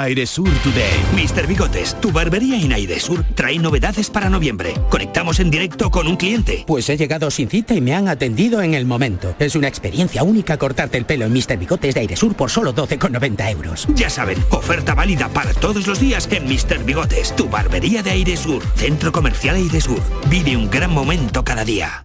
[0.00, 0.92] Airesur Today.
[1.14, 1.46] Mr.
[1.46, 4.74] Bigotes, tu barbería en Airesur trae novedades para noviembre.
[4.90, 6.64] Conectamos en directo con un cliente.
[6.66, 9.34] Pues he llegado sin cita y me han atendido en el momento.
[9.38, 11.56] Es una experiencia única cortarte el pelo en Mr.
[11.58, 13.86] Bigotes de Airesur por solo 12,90 euros.
[13.94, 16.84] Ya saben, oferta válida para todos los días en Mr.
[16.84, 18.62] Bigotes, tu barbería de Airesur.
[18.76, 20.00] Centro Comercial Airesur.
[20.28, 22.04] Vive un gran momento cada día.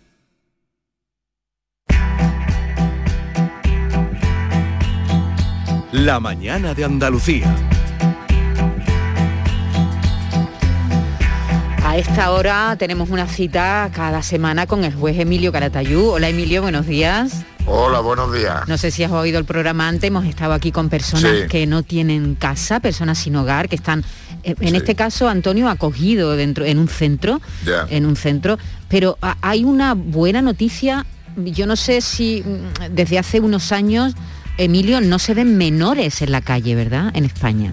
[5.93, 7.72] La mañana de Andalucía.
[11.93, 16.09] A esta hora tenemos una cita cada semana con el juez Emilio Caratayú.
[16.09, 17.43] Hola Emilio, buenos días.
[17.67, 18.67] Hola, buenos días.
[18.67, 21.47] No sé si has oído el programa antes, hemos estado aquí con personas Sí.
[21.47, 24.03] que no tienen casa, personas sin hogar, que están,
[24.41, 27.39] eh, en este caso Antonio, acogido dentro, en un centro,
[27.89, 28.57] en un centro,
[28.89, 31.05] pero ah, hay una buena noticia,
[31.37, 34.15] yo no sé si mm, desde hace unos años,
[34.57, 37.11] Emilio, no se ven menores en la calle, ¿verdad?
[37.13, 37.71] En España.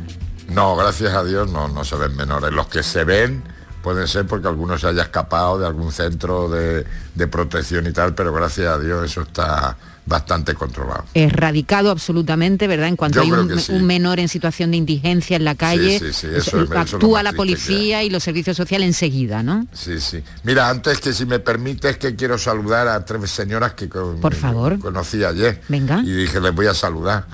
[0.50, 2.52] No, gracias a Dios no, no se ven menores.
[2.52, 3.42] Los que se ven
[3.82, 8.14] pueden ser porque alguno se haya escapado de algún centro de, de protección y tal,
[8.14, 9.76] pero gracias a Dios eso está
[10.06, 11.04] bastante controlado.
[11.14, 12.88] erradicado absolutamente, ¿verdad?
[12.88, 13.72] En cuanto Yo hay un, que sí.
[13.72, 18.02] un menor en situación de indigencia en la calle, sí, eso es- actúa la policía
[18.02, 19.66] y los servicios sociales enseguida, ¿no?
[19.72, 20.22] Sí, sí.
[20.42, 24.34] Mira, antes que si me permites que quiero saludar a tres señoras que con- Por
[24.34, 24.78] favor.
[24.80, 25.60] conocí ayer.
[25.68, 26.00] Venga.
[26.04, 27.24] Y dije, les voy a saludar.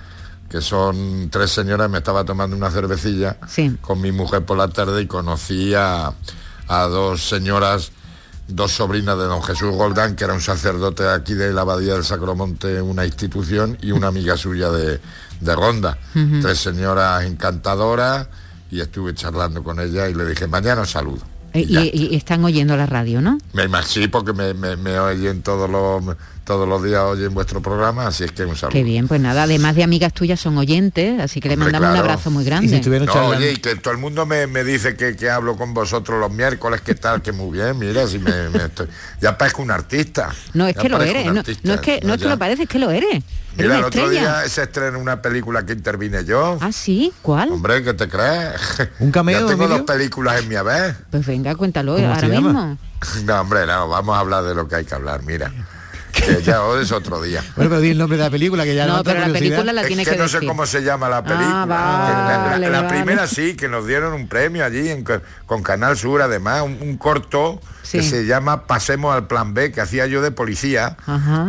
[0.51, 3.37] Que son tres señoras, me estaba tomando una cervecilla
[3.81, 6.13] con mi mujer por la tarde y conocí a,
[6.69, 7.91] a dos señoras,
[8.49, 12.05] dos sobrinas de don Jesús Goldán, que era un sacerdote aquí de la Abadía del
[12.05, 15.01] Sacromonte, una institución, y una amiga suya de,
[15.41, 15.99] de Ronda.
[16.41, 18.29] Tres señoras encantadoras
[18.71, 21.23] y estuve charlando con ella y le dije, mañana os saludo.
[21.55, 23.39] Eh, Y, y están oyendo la radio, ¿no?
[23.53, 26.17] Me imagino porque me, me, me oyen todos los
[26.47, 28.73] todos los días oyen vuestro programa, así es que un saludo.
[28.73, 31.97] Qué bien, pues nada, además de amigas tuyas son oyentes, así que le mandamos un
[31.97, 32.81] abrazo muy grande.
[33.05, 36.21] No, oye, y que todo el mundo me, me dice que, que hablo con vosotros
[36.21, 38.87] los miércoles, que tal, que muy bien, mira, si me, me estoy-
[39.21, 40.31] ya parezco un artista.
[40.55, 42.63] No, es que lo eres, no, artista, no es que no es que lo parece,
[42.63, 43.25] es que lo eres.
[43.57, 46.59] Mira, el otro día se estrena una película que intervine yo.
[46.61, 47.51] Ah, sí, ¿cuál?
[47.51, 48.53] Hombre, ¿qué te crees?
[49.01, 50.95] ¿Un cameo, Ya tengo dos películas en mi haber.
[51.11, 52.79] Pues venga, cuéntalo ¿Cómo ahora mismo.
[53.25, 55.51] No, hombre, no, vamos a hablar de lo que hay que hablar, mira.
[56.27, 57.43] que ya es otro día.
[57.57, 59.85] Bueno, pero di el nombre de la película que ya no, pero la película la
[59.85, 61.67] tiene es que, que no sé cómo se llama la película.
[61.69, 65.05] Ah, la, la primera sí, que nos dieron un premio allí en,
[65.47, 67.61] con Canal Sur, además, un, un corto
[67.91, 70.97] que se llama Pasemos al Plan B, que hacía yo de policía,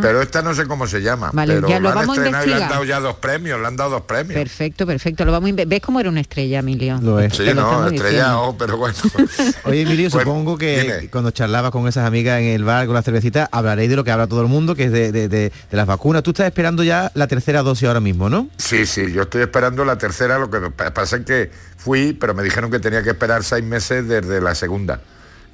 [0.02, 1.30] pero esta no sé cómo se llama.
[1.32, 3.60] Vale, pero ya lo, han vamos a estrenado y le han dado ya dos premios,
[3.60, 4.34] le han dado dos premios.
[4.38, 5.24] Perfecto, perfecto.
[5.24, 6.98] Lo vamos a ¿Ves cómo era una estrella, Emilio?
[7.02, 7.34] Lo es.
[7.36, 8.96] Sí, lo no, estamos estrellado, pero bueno.
[9.64, 11.10] Oye, Emilio, Bueno, supongo que dime.
[11.10, 14.10] cuando charlabas con esas amigas en el bar con la cervecita, hablaréis de lo que
[14.10, 16.22] habla todo el mundo, que es de, de- de- de las vacunas.
[16.22, 18.48] Tú estás esperando ya la tercera dosis ahora mismo, ¿no?
[18.56, 22.34] Sí, sí, yo estoy esperando la tercera, lo que pa- pasa es que fui, pero
[22.34, 25.00] me dijeron que tenía que esperar seis meses desde la segunda.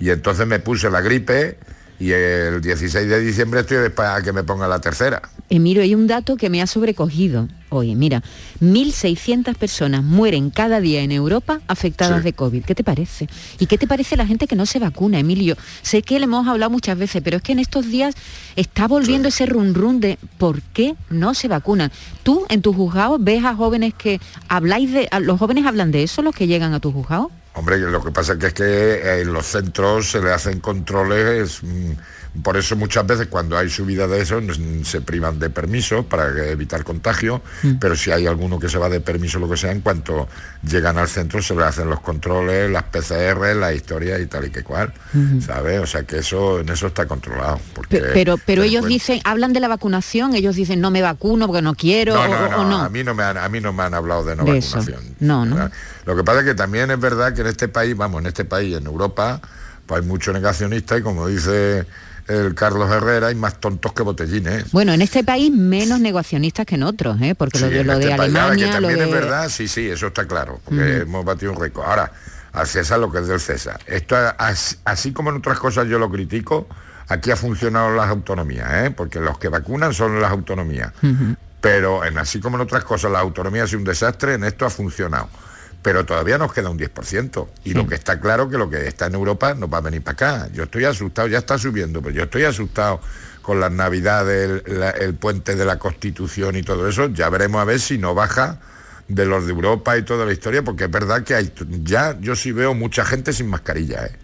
[0.01, 1.59] Y entonces me puse la gripe
[2.01, 5.23] y el 16 de diciembre estoy para que me ponga la tercera.
[5.49, 7.95] Emilio, hay un dato que me ha sobrecogido hoy.
[7.95, 8.23] Mira,
[8.61, 12.25] 1.600 personas mueren cada día en Europa afectadas Sí.
[12.25, 12.65] de COVID.
[12.65, 13.29] ¿Qué te parece?
[13.61, 15.57] ¿Y qué te parece la gente que no se vacuna, Emilio?
[15.83, 18.15] Sé que le hemos hablado muchas veces, pero es que en estos días
[18.57, 21.93] está volviendo ese run run de por qué no se vacunan.
[22.25, 25.09] Tú en tus juzgados ves a jóvenes que habláis de...
[25.21, 27.29] ¿Los jóvenes hablan de eso, los que llegan a tus juzgados?
[27.55, 31.63] Hombre, lo que pasa que es que eh, en los centros se le hacen controles,
[31.63, 31.93] mm,
[32.43, 36.29] por eso muchas veces cuando hay subida de eso mm, se privan de permisos para
[36.51, 37.43] evitar contagio,
[37.81, 40.29] pero si hay alguno que se va de permiso lo que sea, en cuanto
[40.69, 44.51] llegan al centro se le hacen los controles, las PCR, la historia y tal y
[44.51, 45.41] que cual, Ujú.
[45.43, 45.81] ¿sabes?
[45.81, 47.61] O sea que eso en eso está controlado.
[47.73, 51.03] Porque, Pe- Pero, pero ellos cuenta- dicen, hablan de la vacunación, ellos dicen no me
[51.03, 52.79] vacuno porque no quiero no, o, no, o no, no.
[52.83, 55.01] A, mí no me han, a mí no me han hablado de no De vacunación.
[55.21, 55.55] No, no.
[55.55, 55.73] ¿verdad?
[56.05, 58.45] Lo que pasa es que también es verdad que en este país, vamos, en este
[58.45, 59.41] país, en Europa,
[59.87, 61.87] pues hay mucho negacionista y como dice
[62.29, 64.71] el Carlos Herrera, hay más tontos que botellines.
[64.73, 67.35] Bueno, en este país menos negacionistas que en otros, ¿eh?
[67.35, 69.05] porque lo de, lo de este país, Alemania, lo también de...
[69.05, 71.85] es verdad, sí, sí, eso está claro, porque hemos batido un récord.
[71.87, 72.13] Ahora,
[72.53, 73.81] al César lo que es del César.
[73.87, 76.67] Esto, as- así como en otras cosas yo lo critico,
[77.09, 78.91] aquí ha funcionado las autonomías, ¿eh?
[78.91, 80.93] porque los que vacunan son las autonomías.
[81.61, 84.67] Pero en así como en otras cosas la autonomía ha sido un desastre, en esto
[84.67, 85.29] ha funcionado.
[85.85, 87.47] Pero todavía nos queda un 10%.
[87.65, 90.03] Y lo que está claro que lo que está en Europa nos va a venir
[90.03, 90.49] para acá.
[90.53, 93.01] Yo estoy asustado, ya está subiendo, pero yo estoy asustado
[93.43, 97.09] con las navidades, el, la- el puente de la Constitución y todo eso.
[97.11, 98.61] Ya veremos a ver si no baja
[99.09, 102.35] de los de Europa y toda la historia, porque es verdad que hay ya yo
[102.35, 104.17] sí veo mucha gente sin mascarilla, ¿eh?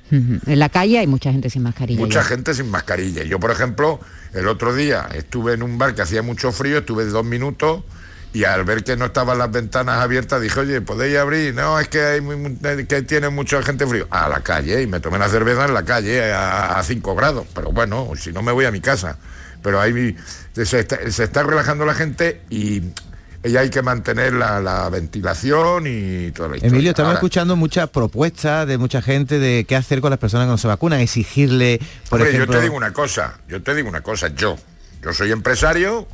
[0.47, 2.01] En la calle hay mucha gente sin mascarilla.
[2.01, 2.25] Mucha ya.
[2.25, 3.23] gente sin mascarilla.
[3.25, 4.01] Yo, por ejemplo,
[4.33, 7.83] el otro día estuve en un bar que hacía mucho frío, estuve dos minutos
[8.33, 11.55] y al ver que no estaban las ventanas abiertas dije, oye, ¿podéis abrir?
[11.55, 12.57] No, es que, hay muy- muy-
[12.87, 14.07] que tiene mucha gente frío.
[14.11, 17.47] A la calle, y me tomé la cerveza en la calle a 5 grados.
[17.55, 19.17] Pero bueno, si no me voy a mi casa.
[19.63, 20.17] Pero ahí
[20.55, 22.83] se está, se está relajando la gente y,
[23.45, 26.73] y hay que mantener la, la ventilación y toda la historia.
[26.73, 30.47] Emilio, estamos Ahora, escuchando muchas propuestas de mucha gente de qué hacer con las personas
[30.47, 31.79] que no se vacunan, exigirle,
[32.09, 32.55] por Hombre, ejemplo...
[32.55, 34.57] yo te digo una cosa, yo te digo una cosa, yo,
[35.03, 36.07] yo soy empresario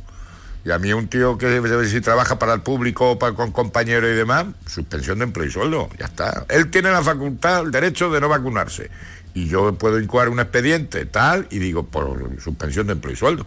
[0.67, 4.15] y a mí un tío que si trabaja para el público, para, con compañeros y
[4.15, 6.45] demás, suspensión de empleo y sueldo, ya está.
[6.49, 8.91] Él tiene la facultad, el derecho de no vacunarse.
[9.33, 13.45] Y yo puedo incoar un expediente tal y digo, por suspensión de empleo y sueldo.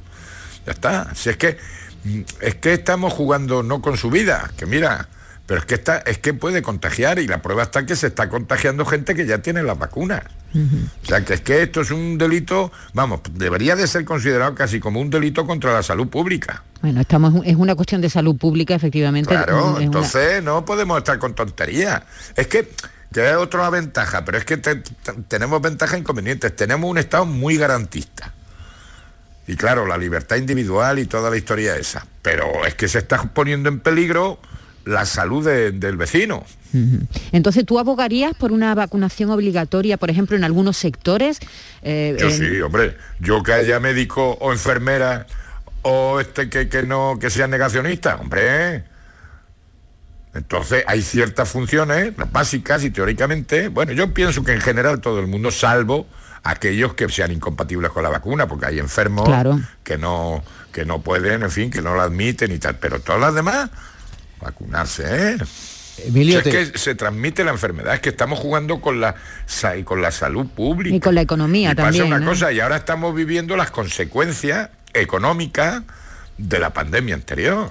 [0.65, 1.15] Ya está.
[1.15, 1.59] Si es que
[2.41, 5.11] es que estamos jugando no con su vida, que mira,
[5.51, 8.29] pero es que está, es que puede contagiar y la prueba está que se está
[8.29, 10.23] contagiando gente que ya tiene las vacunas.
[10.55, 14.79] O sea, que es que esto es un delito, vamos, debería de ser considerado casi
[14.79, 16.63] como un delito contra la salud pública.
[16.83, 19.29] Bueno, estamos, es una cuestión de salud pública, efectivamente.
[19.29, 22.01] Claro, Es una- entonces no podemos estar con tonterías.
[22.37, 22.71] Es que,
[23.13, 26.55] que es otra ventaja, pero es que te- te- tenemos ventajas e inconvenientes.
[26.55, 28.33] Tenemos un Estado muy garantista.
[29.49, 32.07] Y claro, la libertad individual y toda la historia esa.
[32.23, 34.39] Pero es que se está poniendo en peligro
[34.85, 36.45] la salud de- del vecino.
[37.33, 41.39] Entonces, ¿tú abogarías por una vacunación obligatoria, por ejemplo, en algunos sectores?
[41.83, 42.97] Eh, Yo en- sí, hombre.
[43.19, 45.27] Yo que haya médico o enfermera
[45.83, 48.85] o este que, que no que sea negacionista, hombre.
[50.33, 55.27] Entonces hay ciertas funciones básicas y teóricamente, bueno, yo pienso que en general todo el
[55.27, 56.07] mundo, salvo
[56.45, 59.59] aquellos que sean incompatibles con la vacuna, porque hay enfermos Claro.
[59.83, 63.21] que no que no pueden, en fin, que no la admiten y tal, pero todas
[63.21, 63.71] las demás
[64.41, 65.37] vacunarse, ¿eh?
[66.07, 69.15] Emilio, Si es te- que se transmite la enfermedad, es que estamos jugando con la
[69.79, 70.97] y con la salud pública.
[70.97, 72.27] y con la economía Y pasa una ¿no?
[72.31, 75.83] cosa, y ahora estamos viviendo las consecuencias económicas
[76.39, 77.69] de la pandemia anterior.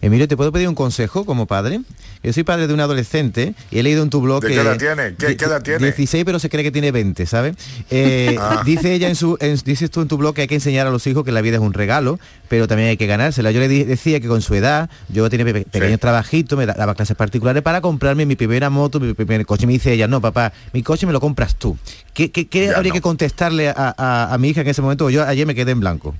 [0.00, 1.80] Emilio, ¿te puedo pedir un consejo como padre?
[2.22, 4.54] Yo soy padre de un adolescente y he leído en tu blog ¿De que...
[4.54, 5.14] qué edad tiene?
[5.16, 5.78] ¿Qué- edad tiene?
[5.86, 7.56] 16, pero se cree que tiene 20, ¿sabes?
[7.90, 8.62] Eh, Ah.
[8.64, 9.36] Dice ella en su...
[9.40, 11.40] en- dices tú en tu blog que hay que enseñar a los hijos que la
[11.40, 13.50] vida es un regalo, pero también hay que ganársela.
[13.50, 16.74] Yo le di- decía que con su edad, yo tenía pe- pequeños trabajitos, me da-
[16.74, 19.66] daba clases particulares para comprarme mi primera moto, mi primer coche.
[19.66, 21.76] Me dice ella, no, papá, mi coche me lo compras tú.
[22.14, 22.94] ¿Qué, qué- qué Ya habría no.
[22.94, 25.10] que contestarle a, a- a mi hija en ese momento?
[25.10, 26.14] Yo ayer me quedé en blanco.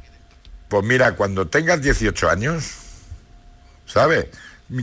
[0.69, 2.65] Pues mira, cuando tengas 18 años,
[3.87, 4.27] ¿sabes?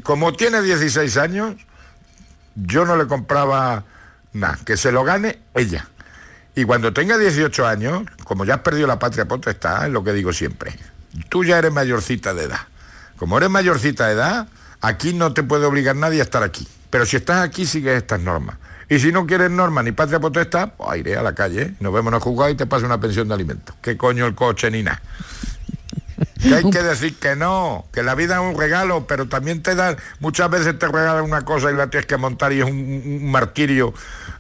[0.04, 1.56] Como tiene 16 años,
[2.56, 3.86] yo no le compraba
[4.34, 5.88] nada, que se lo gane ella.
[6.56, 10.14] Y cuando tenga 18 años, como ya has perdido la patria potestad, es lo que
[10.14, 10.78] digo siempre,
[11.30, 12.60] tú ya eres mayorcita de edad.
[13.18, 14.48] Como eres mayorcita de edad,
[14.82, 16.68] aquí no te puede obligar nadie a estar aquí.
[16.90, 18.58] Pero si estás aquí, sigues estas normas.
[18.90, 22.12] Y si no quieres normas ni patria potestad, pues iré a la calle, nos vemos
[22.12, 23.76] en el juzgado y te paso una pensión de alimentos.
[23.82, 25.02] ¿Qué coño el coche ni nada?
[26.42, 29.76] Que hay que decir que no, que la vida es un regalo, pero también te
[29.76, 33.30] dan, muchas veces te regalan una cosa y la tienes que montar y es un,
[33.30, 33.94] martirio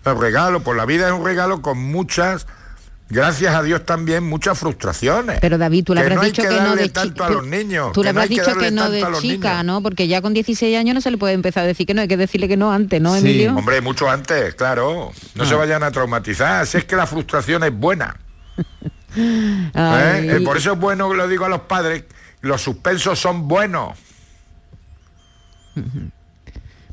[0.06, 0.62] el regalo.
[0.62, 2.48] Pues la vida es un regalo con muchas
[3.10, 5.40] gracias a Dios también muchas frustraciones.
[5.40, 7.92] Pero David, tú le habrás dicho que, no de tanto a los niños.
[7.92, 9.82] Tú le habrás dicho que no de chica, ¿no?
[9.82, 12.08] Porque ya con 16 años no se le puede empezar a decir que no, hay
[12.08, 13.56] que decirle que no antes, ¿no, Emilio?
[13.56, 15.12] Hombre, mucho antes, claro.
[15.36, 15.58] No se ah.
[15.58, 16.66] vayan a traumatizar.
[16.66, 18.18] Si es que la frustración es buena.
[19.16, 19.72] ¿Eh?
[19.74, 22.04] Eh, por eso es bueno, lo digo a los padres,
[22.42, 23.98] los suspensos son buenos.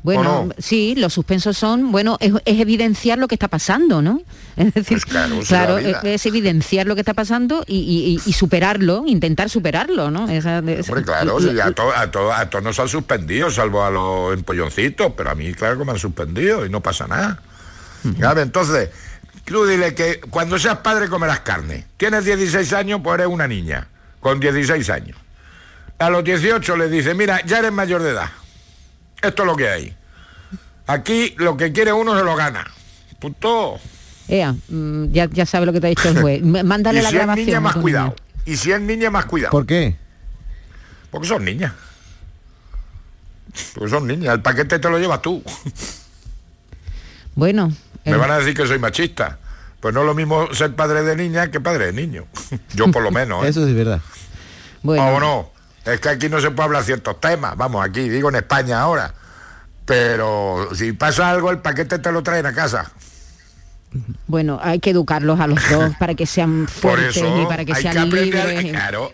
[0.03, 4.21] Bueno, sí, los suspensos son, bueno, es, evidenciar lo que está pasando, ¿no?
[4.55, 10.23] Es decir, pues claro, es, evidenciar lo que está pasando y, superarlo, intentar superarlo, ¿no?
[10.23, 11.73] Hombre, claro, a
[12.11, 15.85] todos a, to, nos han suspendido, salvo a los empolloncitos, pero a mí, claro que
[15.85, 17.39] me han suspendido y no pasa nada.
[18.41, 18.89] Entonces,
[19.47, 21.85] tú dile que cuando seas padre comerás carne.
[21.97, 23.87] Tienes 16 años, pues eres una niña,
[24.19, 25.17] con 16 años.
[25.99, 28.29] A los 18 le dice, mira, ya eres mayor de edad.
[29.21, 29.95] Esto es lo que hay.
[30.85, 32.65] Aquí lo que quiere uno se lo gana.
[33.19, 33.79] Punto.
[34.27, 36.41] Ea, mm, ya, ya sabe lo que te ha dicho el juez.
[36.63, 38.15] Mándale y la si Es niña, más cuidado.
[38.45, 39.51] Y si es niña, más cuidado.
[39.51, 39.95] ¿Por qué?
[41.09, 41.73] Porque son niñas.
[43.73, 44.35] Porque son niñas.
[44.35, 45.41] El paquete te lo llevas tú.
[47.35, 47.71] Bueno.
[48.07, 49.37] Me van a decir que soy machista.
[49.79, 52.25] Pues no es lo mismo ser padre de niña que padre de niño.
[52.73, 53.45] Yo por lo menos.
[53.45, 53.49] ¿eh?
[53.49, 54.01] Eso es verdad.
[54.81, 55.07] Bueno.
[55.07, 55.51] ¿O no?
[55.85, 57.55] Es que aquí no se puede hablar ciertos temas.
[57.55, 59.13] Vamos, aquí, digo en España ahora.
[59.85, 62.91] Pero si pasa algo, el paquete te lo traen a casa.
[64.27, 68.09] Bueno, hay que educarlos a los dos para que sean fuertes y para que sean
[68.09, 68.71] libres.
[68.71, 69.13] claro,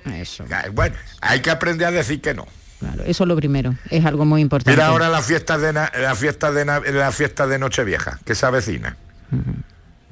[0.71, 2.47] Bueno, hay que aprender a decir que no.
[2.83, 4.71] Claro, eso es lo primero, es algo muy importante.
[4.71, 8.97] Mira ahora la fiesta de la fiesta de la fiesta de Nochevieja, que se avecina.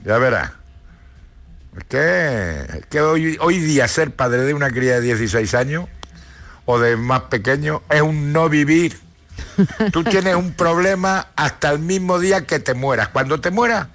[0.05, 0.51] Ya verás.
[1.77, 5.85] Es que, que hoy, hoy día ser padre de una cría de 16 años
[6.65, 8.97] o de más pequeño es un no vivir.
[9.91, 13.09] Tú tienes un problema hasta el mismo día que te mueras.
[13.09, 13.87] Cuando te mueras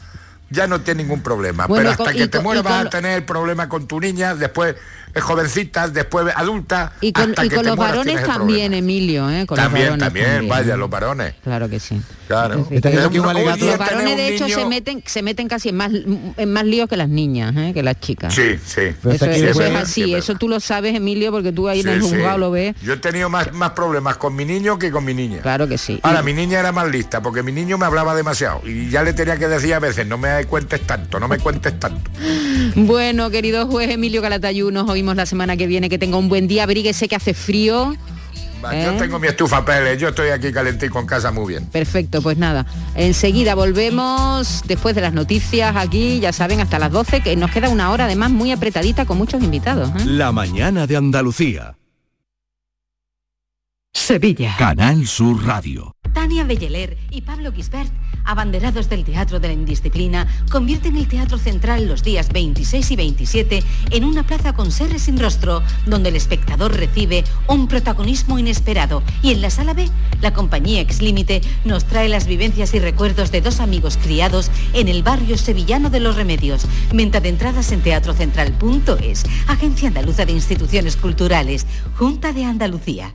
[0.50, 1.66] ya no tienes ningún problema.
[1.66, 4.76] pero hasta que te mueras vas a tener el problema con tu niña, después
[5.22, 6.92] jovencitas, después adultas.
[7.00, 9.46] Y con, los varones también, Emilio, ¿eh?
[9.46, 11.34] también, también, vaya, los varones.
[11.42, 12.00] Claro que sí.
[12.26, 12.66] Claro.
[12.68, 13.22] los
[13.78, 15.92] varones de hecho se meten, se meten casi en más,
[16.36, 17.72] en más líos que las niñas, ¿eh?
[17.72, 18.34] que las chicas.
[18.34, 18.80] Sí, sí.
[19.10, 22.50] Eso, es, así, eso tú lo sabes, Emilio, porque tú ahí en el juzgado lo
[22.50, 22.74] ves.
[22.82, 25.40] Yo he tenido más, más problemas con mi niño que con mi niña.
[25.42, 26.00] Claro que sí.
[26.02, 29.12] Ahora, mi niña era más lista, porque mi niño me hablaba demasiado y ya le
[29.12, 32.10] tenía que decir a veces, no me cuentes tanto, no me cuentes tanto.
[32.74, 35.88] Bueno, querido juez Emilio Calatayú, nos la semana que viene.
[35.88, 37.94] Que tenga un buen día, abríguese que hace frío.
[38.62, 38.96] Yo ¿Eh?
[38.98, 41.66] tengo mi estufa Pérez, yo estoy aquí calentito en casa muy bien.
[41.66, 42.66] Perfecto, pues nada.
[42.94, 47.68] Enseguida volvemos después de las noticias aquí, ya saben, hasta las 12, que nos queda
[47.68, 49.90] una hora además muy apretadita con muchos invitados.
[49.90, 50.04] ¿eh?
[50.06, 51.76] La mañana de Andalucía.
[53.96, 54.54] Sevilla.
[54.56, 55.96] Canal Sur Radio.
[56.12, 57.90] Tania Belleler y Pablo Gisbert
[58.26, 63.62] abanderados del Teatro de la Indisciplina, convierten el Teatro Central los días 26 y 27
[63.90, 69.02] en una plaza con seres sin rostro, donde el espectador recibe un protagonismo inesperado.
[69.22, 69.88] Y en la sala B,
[70.20, 74.88] la compañía Ex Límite nos trae las vivencias y recuerdos de dos amigos criados en
[74.88, 76.66] el barrio sevillano de Los Remedios.
[76.92, 81.66] Venta de entradas en teatrocentral.es, Agencia Andaluza de Instituciones Culturales,
[81.96, 83.14] Junta de Andalucía.